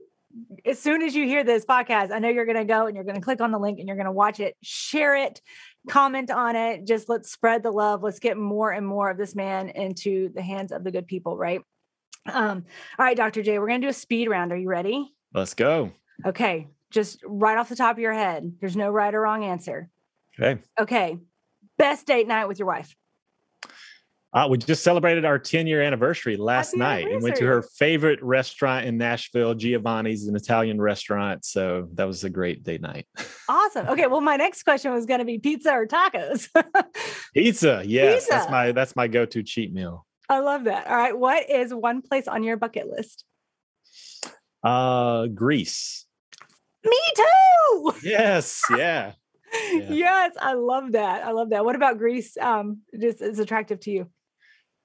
as 0.64 0.78
soon 0.78 1.02
as 1.02 1.14
you 1.14 1.26
hear 1.26 1.44
this 1.44 1.64
podcast, 1.64 2.12
I 2.12 2.18
know 2.18 2.28
you're 2.28 2.44
going 2.44 2.56
to 2.56 2.64
go 2.64 2.86
and 2.86 2.94
you're 2.94 3.04
going 3.04 3.16
to 3.16 3.20
click 3.20 3.40
on 3.40 3.50
the 3.50 3.58
link 3.58 3.78
and 3.78 3.88
you're 3.88 3.96
going 3.96 4.06
to 4.06 4.12
watch 4.12 4.40
it, 4.40 4.56
share 4.62 5.16
it, 5.16 5.40
comment 5.88 6.30
on 6.30 6.56
it. 6.56 6.86
Just 6.86 7.08
let's 7.08 7.30
spread 7.30 7.62
the 7.62 7.70
love. 7.70 8.02
Let's 8.02 8.20
get 8.20 8.36
more 8.36 8.70
and 8.70 8.86
more 8.86 9.10
of 9.10 9.16
this 9.16 9.34
man 9.34 9.70
into 9.70 10.30
the 10.34 10.42
hands 10.42 10.72
of 10.72 10.84
the 10.84 10.90
good 10.90 11.06
people, 11.06 11.36
right? 11.36 11.62
Um, 12.26 12.64
all 12.98 13.04
right, 13.04 13.16
Dr. 13.16 13.42
J, 13.42 13.58
we're 13.58 13.68
going 13.68 13.80
to 13.80 13.86
do 13.86 13.90
a 13.90 13.94
speed 13.94 14.28
round. 14.28 14.52
Are 14.52 14.56
you 14.56 14.68
ready? 14.68 15.12
Let's 15.32 15.54
go. 15.54 15.92
Okay. 16.24 16.68
Just 16.90 17.22
right 17.24 17.56
off 17.56 17.68
the 17.68 17.76
top 17.76 17.96
of 17.96 18.00
your 18.00 18.12
head. 18.12 18.52
There's 18.60 18.76
no 18.76 18.90
right 18.90 19.14
or 19.14 19.22
wrong 19.22 19.44
answer. 19.44 19.88
Okay. 20.38 20.60
Okay. 20.78 21.18
Best 21.78 22.06
date 22.06 22.28
night 22.28 22.46
with 22.46 22.58
your 22.58 22.68
wife. 22.68 22.94
Uh, 24.32 24.46
we 24.48 24.56
just 24.58 24.84
celebrated 24.84 25.24
our 25.24 25.40
10 25.40 25.66
year 25.66 25.82
anniversary 25.82 26.36
last 26.36 26.68
Happy 26.68 26.78
night 26.78 27.08
and 27.10 27.20
went 27.20 27.34
to 27.36 27.46
her 27.46 27.62
favorite 27.62 28.22
restaurant 28.22 28.86
in 28.86 28.96
Nashville, 28.96 29.54
Giovanni's, 29.54 30.28
an 30.28 30.36
Italian 30.36 30.80
restaurant. 30.80 31.44
So 31.44 31.88
that 31.94 32.04
was 32.04 32.22
a 32.22 32.30
great 32.30 32.62
date 32.62 32.80
night. 32.80 33.06
Awesome. 33.48 33.88
Okay. 33.88 34.06
Well, 34.06 34.20
my 34.20 34.36
next 34.36 34.62
question 34.62 34.92
was 34.92 35.04
going 35.04 35.18
to 35.18 35.24
be 35.24 35.38
pizza 35.38 35.72
or 35.72 35.86
tacos. 35.86 36.48
Pizza. 37.34 37.82
Yes. 37.84 38.28
That's 38.28 38.48
my 38.50 38.70
that's 38.70 38.94
my 38.94 39.08
go-to 39.08 39.42
cheat 39.42 39.72
meal. 39.72 40.06
I 40.28 40.38
love 40.38 40.64
that. 40.64 40.86
All 40.86 40.96
right. 40.96 41.18
What 41.18 41.50
is 41.50 41.74
one 41.74 42.00
place 42.00 42.28
on 42.28 42.44
your 42.44 42.56
bucket 42.56 42.88
list? 42.88 43.24
Uh 44.62 45.26
Greece. 45.26 46.06
Me 46.84 46.98
too. 47.16 47.92
Yes. 48.02 48.62
Yeah. 48.76 49.12
Yeah. 49.72 49.90
Yes. 49.90 50.36
I 50.40 50.52
love 50.52 50.92
that. 50.92 51.26
I 51.26 51.32
love 51.32 51.50
that. 51.50 51.64
What 51.64 51.74
about 51.74 51.98
Greece? 51.98 52.36
Um, 52.36 52.82
just 52.98 53.20
is 53.20 53.40
attractive 53.40 53.80
to 53.80 53.90
you. 53.90 54.08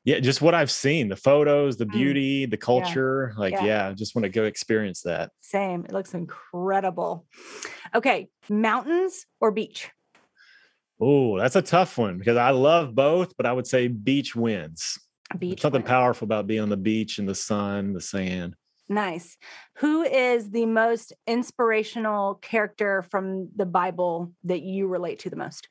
Yeah. 0.05 0.19
Just 0.19 0.41
what 0.41 0.53
I've 0.53 0.71
seen, 0.71 1.09
the 1.09 1.15
photos, 1.15 1.77
the 1.77 1.85
Mm. 1.85 1.91
beauty, 1.91 2.45
the 2.45 2.57
culture. 2.57 3.33
Like, 3.37 3.53
Yeah. 3.53 3.65
yeah, 3.65 3.93
just 3.93 4.15
want 4.15 4.23
to 4.23 4.29
go 4.29 4.45
experience 4.45 5.01
that. 5.01 5.31
Same. 5.41 5.83
It 5.83 5.91
looks 5.91 6.13
incredible. 6.13 7.25
Okay. 7.93 8.29
Mountains 8.47 9.25
or 9.41 9.51
beach? 9.51 9.89
Oh, 11.01 11.37
that's 11.37 11.57
a 11.57 11.61
tough 11.61 11.97
one 11.97 12.17
because 12.17 12.37
I 12.37 12.51
love 12.51 12.95
both, 12.95 13.35
but 13.35 13.45
I 13.45 13.51
would 13.51 13.67
say 13.67 13.87
beach 13.89 14.35
wins. 14.35 14.97
There's 15.31 15.39
Beach. 15.39 15.61
something 15.61 15.81
wins. 15.81 15.89
powerful 15.89 16.25
about 16.25 16.47
being 16.47 16.61
on 16.61 16.69
the 16.69 16.77
beach 16.77 17.17
and 17.19 17.27
the 17.27 17.35
sun, 17.35 17.91
the 17.93 17.99
sand. 17.99 18.55
Nice. 18.87 19.37
Who 19.79 20.03
is 20.03 20.51
the 20.51 20.67
most 20.67 21.11
inspirational 21.25 22.35
character 22.35 23.01
from 23.01 23.49
the 23.55 23.65
Bible 23.65 24.31
that 24.43 24.61
you 24.61 24.87
relate 24.87 25.19
to 25.19 25.29
the 25.31 25.35
most? 25.35 25.67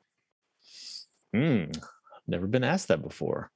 Hmm. 1.33 1.67
Never 2.27 2.47
been 2.47 2.65
asked 2.65 2.89
that 2.89 3.01
before. 3.03 3.51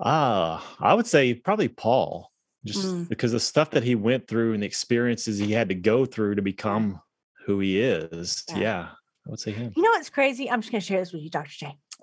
Ah, 0.00 0.76
I 0.80 0.94
would 0.94 1.06
say 1.06 1.34
probably 1.34 1.68
Paul, 1.68 2.30
just 2.64 2.86
Mm. 2.86 3.08
because 3.08 3.32
the 3.32 3.40
stuff 3.40 3.70
that 3.72 3.82
he 3.82 3.94
went 3.94 4.26
through 4.28 4.54
and 4.54 4.62
the 4.62 4.66
experiences 4.66 5.38
he 5.38 5.52
had 5.52 5.68
to 5.68 5.74
go 5.74 6.04
through 6.06 6.36
to 6.36 6.42
become 6.42 7.00
who 7.46 7.60
he 7.60 7.80
is. 7.80 8.44
Yeah. 8.48 8.58
Yeah, 8.58 8.88
I 9.26 9.30
would 9.30 9.40
say 9.40 9.52
him. 9.52 9.72
You 9.76 9.82
know 9.82 9.90
what's 9.90 10.10
crazy? 10.10 10.50
I'm 10.50 10.60
just 10.60 10.72
going 10.72 10.80
to 10.80 10.86
share 10.86 11.00
this 11.00 11.12
with 11.12 11.22
you, 11.22 11.30
Dr. 11.30 11.50
J, 11.50 11.76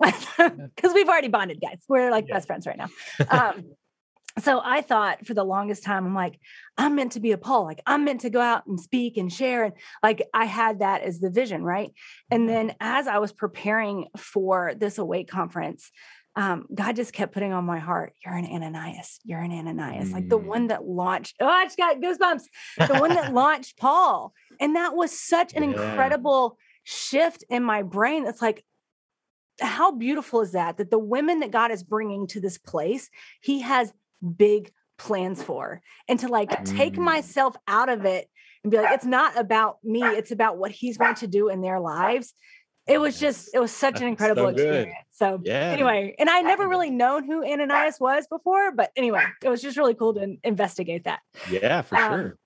because 0.76 0.94
we've 0.94 1.08
already 1.08 1.28
bonded, 1.28 1.60
guys. 1.60 1.78
We're 1.88 2.10
like 2.10 2.26
Yeah. 2.28 2.34
best 2.34 2.46
friends 2.46 2.66
right 2.66 2.76
now. 2.78 2.88
Um, 3.30 3.64
so 4.40 4.60
I 4.62 4.82
thought 4.82 5.26
for 5.26 5.34
the 5.34 5.42
longest 5.42 5.82
time, 5.82 6.06
I'm 6.06 6.14
like, 6.14 6.38
I'm 6.76 6.94
meant 6.94 7.12
to 7.12 7.20
be 7.20 7.32
a 7.32 7.38
Paul. 7.38 7.64
Like 7.64 7.80
I'm 7.86 8.04
meant 8.04 8.20
to 8.20 8.30
go 8.30 8.40
out 8.40 8.66
and 8.68 8.78
speak 8.78 9.16
and 9.16 9.32
share. 9.32 9.64
And 9.64 9.74
like 10.00 10.22
I 10.32 10.44
had 10.44 10.78
that 10.78 11.02
as 11.02 11.18
the 11.18 11.28
vision, 11.30 11.64
right? 11.64 11.90
And 12.30 12.48
then 12.48 12.76
as 12.78 13.08
I 13.08 13.18
was 13.18 13.32
preparing 13.32 14.06
for 14.16 14.74
this 14.76 14.98
Awake 14.98 15.28
conference, 15.28 15.90
um, 16.38 16.66
God 16.72 16.94
just 16.94 17.12
kept 17.12 17.34
putting 17.34 17.52
on 17.52 17.64
my 17.64 17.80
heart, 17.80 18.12
you're 18.24 18.36
an 18.36 18.46
Ananias, 18.46 19.18
you're 19.24 19.40
an 19.40 19.50
Ananias, 19.50 20.12
like 20.14 20.28
the 20.28 20.38
Mm. 20.38 20.44
one 20.44 20.66
that 20.68 20.84
launched, 20.84 21.34
oh, 21.40 21.48
I 21.48 21.64
just 21.64 21.76
got 21.76 21.96
goosebumps, 21.96 22.44
the 22.86 22.94
one 22.94 23.14
that 23.14 23.32
launched 23.32 23.76
Paul. 23.76 24.32
And 24.60 24.76
that 24.76 24.94
was 24.94 25.10
such 25.10 25.52
an 25.56 25.64
Yeah. 25.64 25.70
incredible 25.70 26.56
shift 26.84 27.44
in 27.50 27.64
my 27.64 27.82
brain. 27.82 28.24
It's 28.24 28.40
like, 28.40 28.64
how 29.60 29.90
beautiful 29.90 30.40
is 30.40 30.52
that? 30.52 30.76
That 30.76 30.92
the 30.92 30.98
women 31.00 31.40
that 31.40 31.50
God 31.50 31.72
is 31.72 31.82
bringing 31.82 32.28
to 32.28 32.40
this 32.40 32.56
place, 32.56 33.10
He 33.40 33.62
has 33.62 33.92
big 34.36 34.70
plans 34.96 35.42
for. 35.42 35.80
And 36.08 36.20
to 36.20 36.28
like 36.28 36.50
take 36.64 36.94
Mm. 36.96 37.04
myself 37.04 37.56
out 37.66 37.88
of 37.88 38.04
it 38.04 38.30
and 38.62 38.70
be 38.70 38.76
like, 38.76 38.92
it's 38.94 39.04
not 39.04 39.36
about 39.36 39.78
me, 39.82 40.02
it's 40.02 40.30
about 40.30 40.56
what 40.56 40.70
He's 40.70 40.98
going 40.98 41.16
to 41.16 41.26
do 41.26 41.48
in 41.48 41.62
their 41.62 41.80
lives. 41.80 42.32
It 42.88 42.98
was 42.98 43.18
just, 43.20 43.50
it 43.52 43.58
was 43.60 43.70
such 43.70 44.00
an 44.00 44.06
incredible 44.12 44.44
so 44.44 44.48
experience. 44.48 44.94
So, 45.12 45.40
Yeah. 45.44 45.70
anyway, 45.72 46.14
and 46.18 46.30
I 46.30 46.40
never 46.40 46.66
really 46.68 46.90
known 46.90 47.24
who 47.24 47.44
Ananias 47.44 48.00
was 48.00 48.26
before, 48.26 48.72
but 48.72 48.90
anyway, 48.96 49.24
it 49.44 49.48
was 49.48 49.60
just 49.60 49.76
really 49.76 49.94
cool 49.94 50.14
to 50.14 50.36
investigate 50.42 51.04
that. 51.04 51.20
Yeah, 51.50 51.82
for 51.82 51.96
Um, 51.96 52.10
sure. 52.10 52.38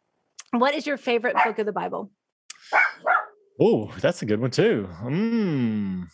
What 0.52 0.74
is 0.74 0.86
your 0.86 0.96
favorite 0.96 1.36
book 1.44 1.58
of 1.58 1.66
the 1.66 1.72
Bible? 1.72 2.10
Oh, 3.60 3.92
that's 4.00 4.22
a 4.22 4.26
good 4.26 4.40
one 4.40 4.50
too. 4.50 4.88
Mm. 5.02 6.06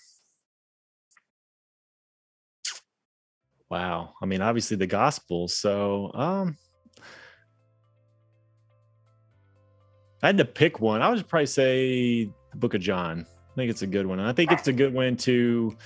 Wow. 3.70 4.14
I 4.22 4.26
mean, 4.26 4.40
obviously 4.42 4.76
the 4.76 4.86
gospel. 4.86 5.48
So, 5.48 6.10
um, 6.14 6.56
I 10.22 10.26
had 10.26 10.38
to 10.38 10.44
pick 10.44 10.80
one. 10.80 11.00
I 11.00 11.10
would 11.10 11.28
probably 11.28 11.46
say 11.46 12.24
the 12.50 12.56
book 12.56 12.74
of 12.74 12.80
John. 12.80 13.24
I 13.58 13.60
think 13.60 13.70
it's 13.70 13.82
a 13.82 13.88
good 13.88 14.06
one. 14.06 14.20
And 14.20 14.28
I 14.28 14.32
think 14.32 14.52
it's 14.52 14.68
a 14.68 14.72
good 14.72 14.94
one 14.94 15.16
to 15.16 15.76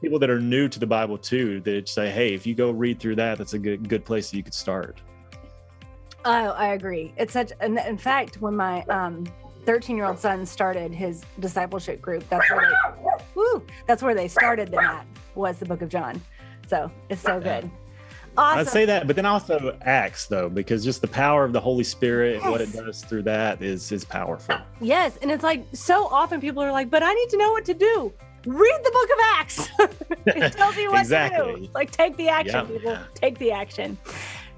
people 0.00 0.18
that 0.18 0.30
are 0.30 0.40
new 0.40 0.68
to 0.68 0.80
the 0.80 0.86
Bible 0.86 1.16
too, 1.16 1.60
that 1.60 1.88
say, 1.88 2.10
hey, 2.10 2.34
if 2.34 2.44
you 2.44 2.56
go 2.56 2.72
read 2.72 2.98
through 2.98 3.14
that, 3.16 3.38
that's 3.38 3.52
a 3.52 3.58
good 3.58 3.88
good 3.88 4.04
place 4.04 4.30
that 4.30 4.36
you 4.36 4.42
could 4.42 4.52
start. 4.52 5.00
Oh, 6.24 6.48
I 6.50 6.72
agree. 6.74 7.14
It's 7.16 7.32
such, 7.32 7.52
and 7.60 7.78
in 7.78 7.96
fact, 7.96 8.40
when 8.40 8.56
my 8.56 8.82
um 8.86 9.28
13 9.64 9.96
year 9.96 10.06
old 10.06 10.18
son 10.18 10.44
started 10.44 10.92
his 10.92 11.22
discipleship 11.38 12.02
group, 12.02 12.28
that's 12.28 12.50
where 12.50 12.68
they, 12.68 13.24
woo, 13.36 13.64
that's 13.86 14.02
where 14.02 14.14
they 14.14 14.26
started 14.26 14.72
that 14.72 15.06
was 15.36 15.60
the 15.60 15.66
book 15.66 15.82
of 15.82 15.88
John. 15.88 16.20
So 16.66 16.90
it's 17.10 17.22
so 17.22 17.38
good. 17.38 17.70
Awesome. 18.36 18.58
I'd 18.60 18.68
say 18.68 18.84
that, 18.84 19.06
but 19.06 19.16
then 19.16 19.26
also 19.26 19.76
Acts 19.82 20.26
though, 20.26 20.48
because 20.48 20.84
just 20.84 21.00
the 21.02 21.08
power 21.08 21.44
of 21.44 21.52
the 21.52 21.60
Holy 21.60 21.84
Spirit 21.84 22.40
and 22.42 22.50
what 22.50 22.60
it 22.60 22.72
does 22.72 23.02
through 23.04 23.22
that 23.24 23.60
is 23.60 23.90
is 23.92 24.04
powerful. 24.04 24.54
Uh, 24.54 24.60
yes. 24.80 25.18
And 25.20 25.30
it's 25.30 25.42
like 25.42 25.64
so 25.72 26.06
often 26.06 26.40
people 26.40 26.62
are 26.62 26.72
like, 26.72 26.90
but 26.90 27.02
I 27.02 27.12
need 27.12 27.28
to 27.30 27.36
know 27.36 27.50
what 27.52 27.64
to 27.66 27.74
do. 27.74 28.12
Read 28.46 28.80
the 28.84 28.90
book 28.90 29.04
of 29.10 29.18
Acts. 29.34 29.68
it 30.26 30.52
tells 30.56 30.76
you 30.76 30.88
what 30.90 30.96
to 30.96 31.00
Exactly. 31.02 31.66
do. 31.66 31.68
Like 31.74 31.90
take 31.90 32.16
the 32.16 32.28
action, 32.28 32.54
Yeah. 32.54 32.72
people. 32.78 32.98
Take 33.14 33.38
the 33.38 33.52
action. 33.52 33.98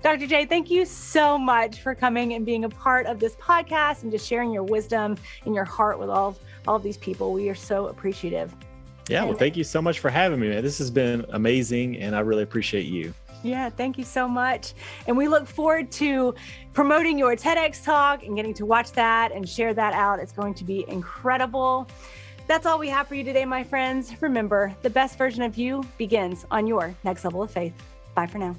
Dr. 0.03 0.27
J, 0.27 0.47
thank 0.47 0.69
you 0.71 0.85
so 0.85 1.39
much 1.39 1.81
for 1.81 1.95
coming 1.95 2.35
and 2.35 2.45
being 2.45 2.65
a 2.65 2.69
part 2.69 3.07
of 3.07 3.21
this 3.21 3.37
podcast 3.37 4.03
and 4.03 4.11
just 4.11 4.27
sharing 4.27 4.53
your 4.53 4.65
wisdom 4.65 5.17
and 5.45 5.55
your 5.55 5.65
heart 5.65 5.99
with 5.99 6.11
all, 6.11 6.37
all 6.67 6.75
of 6.77 6.83
these 6.83 6.97
people. 6.97 7.33
We 7.33 7.49
are 7.49 7.55
so 7.55 7.87
appreciative. 7.87 8.53
Yeah, 9.09 9.25
well, 9.25 9.35
thank 9.37 9.57
you 9.57 9.65
so 9.65 9.81
much 9.83 9.99
for 10.01 10.11
having 10.11 10.41
me, 10.41 10.49
man. 10.49 10.63
This 10.63 10.79
has 10.79 10.91
been 10.91 11.25
amazing, 11.31 11.99
and 11.99 12.15
I 12.17 12.21
really 12.21 12.43
appreciate 12.45 12.87
you. 12.87 13.13
Yeah, 13.43 13.71
thank 13.71 13.99
you 13.99 14.05
so 14.05 14.29
much. 14.29 14.75
And 15.07 15.17
we 15.17 15.29
look 15.29 15.47
forward 15.47 15.91
to 15.93 16.35
promoting 16.73 17.19
your 17.19 17.35
TEDx 17.35 17.85
talk 17.85 18.23
and 18.25 18.37
getting 18.37 18.55
to 18.55 18.67
watch 18.67 18.93
that 18.93 19.33
and 19.33 19.49
share 19.49 19.75
that 19.75 19.95
out. 19.95 20.21
It's 20.21 20.33
going 20.33 20.55
to 20.55 20.65
be 20.65 20.85
incredible. 20.89 21.89
That's 22.47 22.67
all 22.67 22.79
we 22.79 22.89
have 22.89 23.09
for 23.09 23.15
you 23.15 23.25
today, 23.25 23.45
my 23.45 23.65
friends. 23.65 24.21
Remember, 24.21 24.75
the 24.83 24.91
best 24.91 25.19
version 25.19 25.43
of 25.43 25.57
you 25.57 25.85
begins 25.99 26.47
on 26.51 26.67
your 26.67 26.95
next 27.05 27.25
level 27.25 27.43
of 27.43 27.51
faith. 27.51 27.75
Bye 28.15 28.27
for 28.27 28.39
now. 28.39 28.57